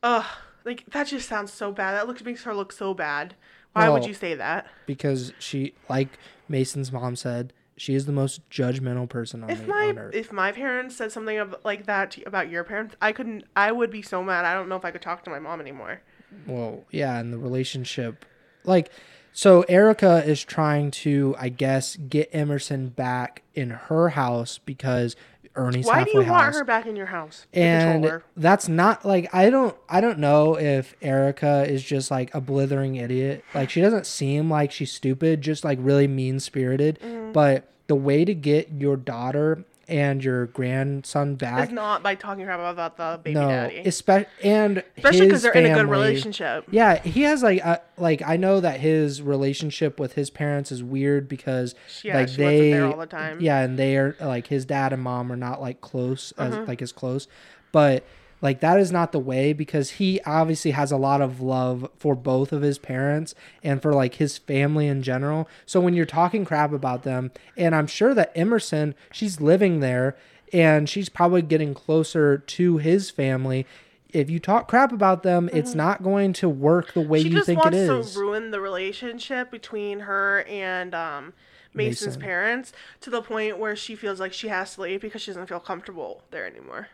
ugh, 0.02 0.26
like 0.66 0.84
that 0.90 1.06
just 1.06 1.28
sounds 1.30 1.50
so 1.50 1.72
bad. 1.72 1.92
That 1.92 2.06
looks 2.06 2.22
makes 2.22 2.44
her 2.44 2.54
look 2.54 2.72
so 2.72 2.92
bad. 2.92 3.34
Why 3.72 3.88
would 3.88 4.04
you 4.04 4.12
say 4.12 4.34
that? 4.34 4.66
because 4.84 5.32
she, 5.38 5.72
like 5.88 6.18
Mason's 6.46 6.92
mom 6.92 7.16
said, 7.16 7.54
she 7.76 7.94
is 7.94 8.06
the 8.06 8.12
most 8.12 8.48
judgmental 8.50 9.08
person 9.08 9.42
on, 9.42 9.50
If 9.50 9.62
the, 9.62 9.66
my 9.68 9.88
on 9.88 9.98
earth. 9.98 10.14
if 10.14 10.32
my 10.32 10.52
parents 10.52 10.96
said 10.96 11.10
something 11.12 11.38
of, 11.38 11.54
like 11.64 11.86
that 11.86 12.12
to, 12.12 12.22
about 12.24 12.50
your 12.50 12.64
parents, 12.64 12.94
I 13.00 13.12
couldn't. 13.12 13.44
I 13.56 13.72
would 13.72 13.90
be 13.90 14.02
so 14.02 14.22
mad. 14.22 14.44
I 14.44 14.54
don't 14.54 14.68
know 14.68 14.76
if 14.76 14.84
I 14.84 14.90
could 14.90 15.02
talk 15.02 15.24
to 15.24 15.30
my 15.30 15.38
mom 15.38 15.60
anymore. 15.60 16.00
well, 16.46 16.84
yeah, 16.90 17.18
and 17.18 17.32
the 17.32 17.38
relationship, 17.38 18.24
like, 18.64 18.90
so 19.32 19.62
Erica 19.62 20.22
is 20.24 20.44
trying 20.44 20.90
to, 20.90 21.34
I 21.38 21.48
guess, 21.48 21.96
get 21.96 22.28
Emerson 22.32 22.88
back 22.90 23.42
in 23.54 23.70
her 23.70 24.10
house 24.10 24.58
because 24.58 25.16
Ernie's 25.54 25.86
Why 25.86 26.04
do 26.04 26.10
you 26.12 26.18
want 26.18 26.44
house. 26.44 26.58
her 26.58 26.64
back 26.64 26.86
in 26.86 26.96
your 26.96 27.06
house? 27.06 27.46
and 27.52 28.22
that's 28.36 28.68
not 28.68 29.04
like 29.04 29.32
I 29.34 29.50
don't 29.50 29.76
I 29.88 30.00
don't 30.00 30.18
know 30.18 30.58
if 30.58 30.94
Erica 31.02 31.64
is 31.68 31.82
just 31.82 32.10
like 32.10 32.34
a 32.34 32.40
blithering 32.40 32.96
idiot. 32.96 33.44
Like 33.54 33.70
she 33.70 33.80
doesn't 33.80 34.06
seem 34.06 34.50
like 34.50 34.72
she's 34.72 34.92
stupid, 34.92 35.40
just 35.40 35.64
like 35.64 35.78
really 35.80 36.06
mean 36.08 36.40
spirited. 36.40 36.98
Mm-hmm. 37.00 37.32
But 37.32 37.68
the 37.86 37.96
way 37.96 38.24
to 38.24 38.34
get 38.34 38.70
your 38.78 38.96
daughter 38.96 39.64
and 39.88 40.22
your 40.22 40.46
grandson 40.46 41.34
back, 41.34 41.64
It's 41.64 41.72
not 41.72 42.02
by 42.02 42.14
talking 42.14 42.44
crap 42.44 42.60
about 42.60 42.96
the 42.96 43.20
baby 43.22 43.34
no, 43.34 43.48
daddy, 43.48 43.82
espe- 43.84 44.26
and 44.42 44.82
especially 44.96 45.26
because 45.26 45.42
they're 45.42 45.52
in 45.52 45.66
a 45.70 45.74
good 45.74 45.86
relationship. 45.88 46.64
Yeah, 46.70 47.00
he 47.02 47.22
has 47.22 47.42
like 47.42 47.60
a, 47.60 47.80
like 47.98 48.22
I 48.22 48.36
know 48.36 48.60
that 48.60 48.80
his 48.80 49.20
relationship 49.22 49.98
with 50.00 50.14
his 50.14 50.30
parents 50.30 50.70
is 50.72 50.82
weird 50.82 51.28
because 51.28 51.74
Yeah, 52.02 52.18
like 52.18 52.30
they 52.30 52.70
there 52.72 52.86
all 52.86 52.96
the 52.98 53.06
time. 53.06 53.38
yeah, 53.40 53.60
and 53.60 53.78
they 53.78 53.96
are 53.96 54.16
like 54.20 54.46
his 54.46 54.64
dad 54.64 54.92
and 54.92 55.02
mom 55.02 55.30
are 55.32 55.36
not 55.36 55.60
like 55.60 55.80
close 55.80 56.32
as 56.38 56.54
Uh-huh. 56.54 56.64
like 56.68 56.80
as 56.82 56.92
close, 56.92 57.26
but 57.72 58.04
like 58.42 58.60
that 58.60 58.78
is 58.78 58.92
not 58.92 59.12
the 59.12 59.18
way 59.20 59.52
because 59.52 59.92
he 59.92 60.20
obviously 60.26 60.72
has 60.72 60.92
a 60.92 60.96
lot 60.96 61.22
of 61.22 61.40
love 61.40 61.88
for 61.96 62.14
both 62.14 62.52
of 62.52 62.60
his 62.60 62.78
parents 62.78 63.34
and 63.62 63.80
for 63.80 63.94
like 63.94 64.16
his 64.16 64.36
family 64.36 64.88
in 64.88 65.02
general. 65.02 65.48
So 65.64 65.80
when 65.80 65.94
you're 65.94 66.04
talking 66.04 66.44
crap 66.44 66.72
about 66.72 67.04
them, 67.04 67.30
and 67.56 67.74
I'm 67.74 67.86
sure 67.86 68.12
that 68.14 68.32
Emerson, 68.34 68.94
she's 69.12 69.40
living 69.40 69.80
there 69.80 70.16
and 70.52 70.88
she's 70.88 71.08
probably 71.08 71.40
getting 71.40 71.72
closer 71.72 72.36
to 72.36 72.76
his 72.78 73.10
family. 73.10 73.64
If 74.12 74.28
you 74.28 74.38
talk 74.38 74.68
crap 74.68 74.92
about 74.92 75.22
them, 75.22 75.48
it's 75.54 75.74
not 75.74 76.02
going 76.02 76.34
to 76.34 76.48
work 76.48 76.92
the 76.92 77.00
way 77.00 77.20
Mm-hmm. 77.20 77.28
she 77.28 77.30
you 77.30 77.36
just 77.36 77.46
think 77.46 77.64
it 77.64 77.88
wants 77.88 78.12
to 78.12 78.18
ruin 78.20 78.50
the 78.50 78.60
relationship 78.60 79.50
between 79.50 80.00
her 80.00 80.42
and 80.42 80.94
um, 80.94 81.32
Mason's 81.72 82.16
Mason. 82.16 82.20
parents 82.20 82.72
to 83.00 83.08
the 83.08 83.22
point 83.22 83.58
where 83.58 83.74
she 83.74 83.94
feels 83.94 84.20
like 84.20 84.34
she 84.34 84.48
has 84.48 84.74
to 84.74 84.82
leave 84.82 85.00
because 85.00 85.22
she 85.22 85.30
doesn't 85.30 85.46
feel 85.46 85.60
comfortable 85.60 86.24
there 86.30 86.44
anymore. 86.44 86.88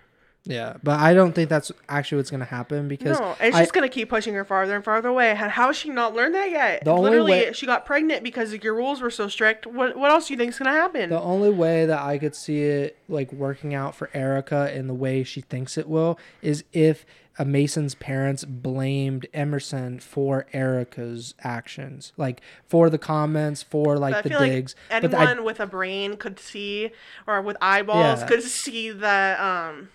Yeah, 0.48 0.78
but 0.82 0.98
I 0.98 1.12
don't 1.14 1.34
think 1.34 1.50
that's 1.50 1.70
actually 1.90 2.16
what's 2.16 2.30
going 2.30 2.40
to 2.40 2.46
happen 2.46 2.88
because 2.88 3.20
No, 3.20 3.36
it's 3.38 3.54
I- 3.54 3.60
just 3.60 3.74
gonna 3.74 3.88
keep 3.88 4.08
pushing 4.08 4.32
her 4.34 4.44
farther 4.44 4.74
and 4.74 4.82
farther 4.82 5.08
away. 5.10 5.34
How 5.34 5.48
has 5.68 5.76
she 5.76 5.90
not 5.90 6.14
learned 6.14 6.34
that 6.34 6.50
yet? 6.50 6.84
The 6.84 6.90
only 6.90 7.10
Literally, 7.10 7.30
way- 7.32 7.52
she 7.52 7.66
got 7.66 7.84
pregnant 7.84 8.22
because 8.24 8.52
your 8.54 8.74
rules 8.74 9.02
were 9.02 9.10
so 9.10 9.28
strict. 9.28 9.66
What 9.66 9.96
what 9.96 10.10
else 10.10 10.28
do 10.28 10.32
you 10.34 10.38
think's 10.38 10.58
gonna 10.58 10.72
happen? 10.72 11.10
The 11.10 11.20
only 11.20 11.50
way 11.50 11.84
that 11.84 12.00
I 12.00 12.16
could 12.16 12.34
see 12.34 12.62
it 12.62 12.96
like 13.08 13.30
working 13.32 13.74
out 13.74 13.94
for 13.94 14.08
Erica 14.14 14.74
in 14.74 14.86
the 14.86 14.94
way 14.94 15.22
she 15.22 15.42
thinks 15.42 15.76
it 15.76 15.86
will 15.86 16.18
is 16.40 16.64
if 16.72 17.04
a 17.40 17.44
Mason's 17.44 17.94
parents 17.94 18.44
blamed 18.44 19.26
Emerson 19.32 20.00
for 20.00 20.46
Erica's 20.52 21.34
actions, 21.44 22.12
like 22.16 22.40
for 22.66 22.90
the 22.90 22.98
comments, 22.98 23.62
for 23.62 23.96
like 23.96 24.24
the 24.24 24.30
digs. 24.30 24.74
like 24.90 25.04
anyone 25.04 25.38
I, 25.38 25.40
with 25.42 25.60
a 25.60 25.66
brain 25.66 26.16
could 26.16 26.40
see, 26.40 26.90
or 27.26 27.40
with 27.42 27.56
eyeballs 27.60 28.22
Yeah. 28.22 28.26
could 28.26 28.42
see 28.42 28.90
that. 28.90 29.38
Um, 29.38 29.90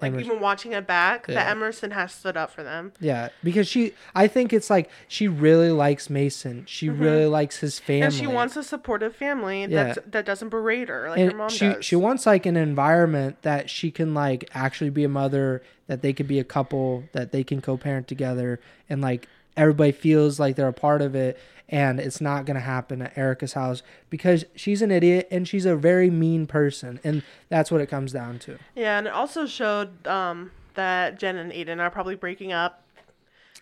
like 0.00 0.12
Emerson- 0.12 0.26
even 0.26 0.40
watching 0.40 0.72
it 0.72 0.86
back, 0.86 1.26
that 1.26 1.48
Emerson 1.48 1.90
has 1.92 2.12
stood 2.12 2.36
up 2.36 2.50
for 2.50 2.62
them. 2.62 2.92
yeah, 3.00 3.30
because 3.42 3.66
she, 3.66 3.94
I 4.14 4.26
think 4.28 4.52
it's 4.52 4.68
like 4.68 4.90
she 5.08 5.26
really 5.26 5.70
likes 5.70 6.10
Mason. 6.10 6.64
She 6.66 6.88
really 6.90 7.24
likes 7.26 7.58
his 7.60 7.78
family, 7.78 8.00
Mm-hmm. 8.00 8.04
And 8.04 8.14
she 8.14 8.26
wants 8.26 8.56
a 8.56 8.62
supportive 8.62 9.16
family 9.16 9.62
Yeah. 9.62 9.84
that's, 9.94 9.98
that 10.10 10.26
doesn't 10.26 10.50
berate 10.50 10.88
her 10.90 11.08
like 11.08 11.18
and 11.18 11.32
her 11.32 11.38
mom 11.38 11.48
she 11.48 11.68
does. 11.68 11.84
she 11.84 11.96
wants 11.96 12.26
like 12.26 12.44
an 12.44 12.56
environment 12.58 13.40
that 13.42 13.70
she 13.70 13.90
can 13.90 14.12
like 14.12 14.50
actually 14.52 14.90
be 14.90 15.04
a 15.04 15.08
mother 15.08 15.62
that 15.86 16.02
they 16.02 16.12
could 16.12 16.28
be 16.28 16.38
a 16.38 16.44
couple 16.44 17.04
that 17.12 17.32
they 17.32 17.42
can 17.44 17.62
co-parent 17.62 18.06
together 18.06 18.60
and 18.90 19.00
like 19.00 19.28
everybody 19.56 19.92
feels 19.92 20.38
like 20.40 20.56
they're 20.56 20.68
a 20.68 20.72
part 20.72 21.02
of 21.02 21.14
it 21.14 21.38
and 21.68 21.98
it's 21.98 22.20
not 22.20 22.44
going 22.46 22.54
to 22.54 22.60
happen 22.60 23.02
at 23.02 23.16
Erica's 23.18 23.54
house 23.54 23.82
because 24.08 24.44
she's 24.54 24.82
an 24.82 24.90
idiot 24.92 25.26
and 25.30 25.48
she's 25.48 25.64
a 25.66 25.74
very 25.74 26.10
mean 26.10 26.46
person 26.46 27.00
and 27.02 27.22
that's 27.48 27.70
what 27.70 27.80
it 27.80 27.86
comes 27.86 28.12
down 28.12 28.38
to. 28.40 28.58
yeah, 28.74 28.98
and 28.98 29.06
it 29.06 29.12
also 29.12 29.46
showed 29.46 30.06
um, 30.06 30.50
that 30.74 31.18
Jen 31.18 31.36
and 31.36 31.52
Aden 31.52 31.80
are 31.80 31.90
probably 31.90 32.14
breaking 32.14 32.52
up 32.52 32.82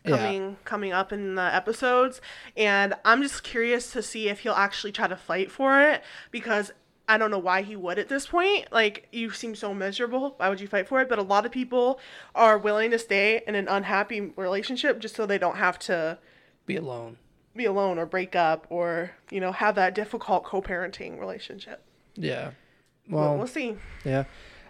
Yeah. 0.05 0.17
coming 0.19 0.57
coming 0.65 0.93
up 0.93 1.13
in 1.15 1.35
the 1.37 1.55
episodes 1.55 2.21
and 2.59 2.93
i'm 3.07 3.23
just 3.23 3.43
curious 3.43 3.91
to 3.93 4.03
see 4.03 4.29
if 4.29 4.41
he'll 4.41 4.53
actually 4.53 4.93
try 4.93 5.07
to 5.09 5.17
fight 5.17 5.51
for 5.51 5.81
it 5.81 6.03
because 6.31 6.73
i 7.09 7.19
don't 7.19 7.31
know 7.31 7.39
why 7.39 7.63
he 7.63 7.77
would 7.77 7.99
at 7.99 8.09
this 8.09 8.27
point 8.29 8.67
like 8.73 9.07
you 9.13 9.31
seem 9.31 9.55
so 9.55 9.75
miserable 9.75 10.35
why 10.39 10.49
would 10.49 10.61
you 10.61 10.67
fight 10.69 10.89
for 10.89 11.01
it 11.01 11.09
but 11.09 11.19
a 11.19 11.23
lot 11.23 11.45
of 11.47 11.53
people 11.53 11.99
are 12.35 12.57
willing 12.59 12.91
to 12.91 12.99
stay 12.99 13.43
in 13.47 13.55
an 13.55 13.69
unhappy 13.69 14.21
relationship 14.37 14.99
just 15.01 15.15
so 15.15 15.27
they 15.27 15.39
don't 15.39 15.57
have 15.57 15.79
to 15.79 16.19
Be 16.67 16.77
alone. 16.77 17.17
be 17.55 17.65
alone 17.67 17.99
or 17.99 18.07
break 18.07 18.35
up 18.35 18.67
or 18.71 19.13
you 19.31 19.41
know 19.41 19.53
have 19.53 19.75
that 19.75 19.95
difficult 19.95 20.45
co-parenting 20.45 21.19
relationship 21.21 21.83
Yeah. 22.15 22.53
well 23.09 23.25
Well, 23.31 23.37
we'll 23.39 23.47
see 23.47 23.77
yeah. 24.05 24.25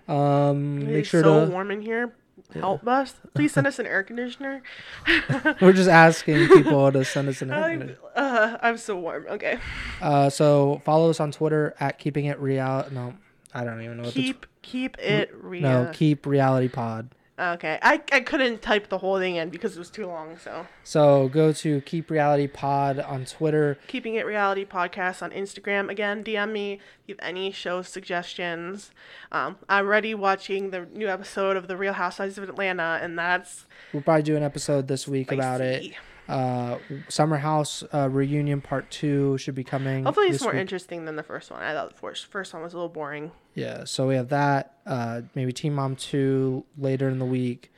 Um 0.09 0.81
make 0.81 0.89
sure 0.89 0.99
it's 0.99 1.09
sure 1.09 1.23
so 1.23 1.45
to 1.47 1.51
warm 1.53 1.71
in 1.71 1.81
here 1.83 2.15
help 2.53 2.87
us 2.87 3.15
please 3.35 3.53
send 3.53 3.67
us 3.67 3.79
an 3.79 3.87
air 3.87 4.03
conditioner 4.03 4.63
We're 5.61 5.73
just 5.73 5.89
asking 5.89 6.49
people 6.49 6.91
to 6.93 7.05
send 7.05 7.29
us 7.29 7.43
an 7.43 7.51
I'm, 7.51 7.83
invite. 7.83 7.99
uh, 8.15 8.59
I'm 8.63 8.77
so 8.79 8.97
warm 8.99 9.27
okay 9.31 9.59
Uh 10.01 10.31
so 10.31 10.83
follow 10.85 11.11
us 11.11 11.21
on 11.21 11.33
Twitter 11.33 11.75
at 11.81 11.99
keeping 11.99 12.27
it 12.27 12.39
real 12.41 12.87
no, 12.91 13.15
I 13.53 13.65
don't 13.65 13.81
even 13.83 14.03
know 14.03 14.11
keep 14.11 14.47
keep 14.63 14.99
it 14.99 15.31
real. 15.41 15.63
No, 15.63 15.91
keep 15.93 16.27
reality 16.27 16.69
pod. 16.69 17.11
Okay, 17.37 17.81
I, 17.83 18.01
I 18.13 18.21
couldn't 18.21 18.63
type 18.63 18.89
the 18.89 18.99
whole 18.99 19.19
thing 19.19 19.35
in 19.35 19.51
because 19.51 19.75
it 19.75 19.79
was 19.81 19.91
too 19.91 20.07
long. 20.07 20.39
So 20.39 20.67
So 20.85 21.29
go 21.29 21.53
to 21.53 21.81
keep 21.81 22.09
reality 22.09 22.47
pod 22.47 23.01
on 23.01 23.25
Twitter. 23.25 23.77
keeping 23.89 24.15
it 24.15 24.25
reality 24.25 24.65
podcast 24.65 25.21
on 25.21 25.33
Instagram. 25.33 25.91
Again, 25.91 26.23
DM 26.23 26.53
me 26.53 26.75
if 26.75 26.81
you 27.09 27.17
have 27.19 27.29
any 27.29 27.51
show 27.51 27.83
suggestions. 27.83 28.93
Um, 29.33 29.57
I'm 29.69 29.85
already 29.85 30.15
watching 30.15 30.71
the 30.71 30.87
new 30.93 31.09
episode 31.09 31.57
of 31.57 31.67
The 31.67 31.77
Real 31.77 31.95
Housewives 31.95 32.39
of 32.39 32.49
Atlanta, 32.49 33.01
and 33.03 33.19
that's 33.19 33.67
We'll 33.93 34.03
probably 34.03 34.23
do 34.23 34.37
an 34.37 34.45
episode 34.45 34.87
this 34.87 35.09
week 35.09 35.33
about 35.33 35.61
it. 35.61 35.95
Uh, 36.29 36.79
Summer 37.09 37.37
House 37.37 37.85
uh, 37.93 38.09
reunion 38.11 38.61
part 38.61 38.91
two 38.91 39.37
should 39.39 39.55
be 39.55 39.65
coming. 39.65 40.05
Hopefully, 40.05 40.29
it's 40.29 40.43
more 40.43 40.53
week. 40.53 40.61
interesting 40.61 41.05
than 41.05 41.17
the 41.17 41.23
first 41.23 41.51
one. 41.51 41.63
I 41.63 41.73
thought 41.75 41.91
the 41.91 41.97
first 42.01 42.27
first 42.27 42.55
one 42.55 42.63
was 42.63 42.73
a 42.73 42.77
little 42.77 42.89
boring. 42.89 43.31
Yeah, 43.55 43.85
so 43.85 44.07
we 44.09 44.15
have 44.17 44.31
that. 44.31 44.79
Uh, 44.87 45.23
maybe 45.35 45.53
Teen 45.53 45.75
Mom 45.75 45.97
two 45.97 46.65
later 46.79 47.09
in 47.09 47.19
the 47.19 47.25
week. 47.27 47.71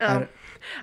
I 0.00 0.04
Um, 0.06 0.18
don't- 0.20 0.30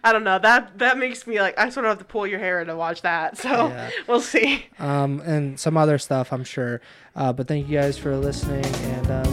I 0.04 0.14
don't 0.14 0.24
know. 0.24 0.40
That 0.40 0.78
that 0.80 0.98
makes 0.98 1.26
me 1.26 1.42
like 1.42 1.58
I 1.60 1.70
sort 1.70 1.86
of 1.86 1.90
have 1.92 2.00
to 2.00 2.06
pull 2.06 2.28
your 2.28 2.40
hair 2.40 2.64
to 2.64 2.76
watch 2.76 3.02
that. 3.02 3.38
So 3.42 3.50
Yeah. 3.50 3.90
we'll 4.08 4.22
see. 4.22 4.66
Um, 4.78 5.22
and 5.26 5.60
some 5.60 5.76
other 5.78 5.98
stuff, 5.98 6.32
I'm 6.32 6.44
sure. 6.44 6.80
Uh, 7.16 7.34
but 7.34 7.48
thank 7.48 7.68
you 7.68 7.80
guys 7.80 7.98
for 7.98 8.16
listening, 8.16 8.66
and 8.66 9.08
uh, 9.12 9.24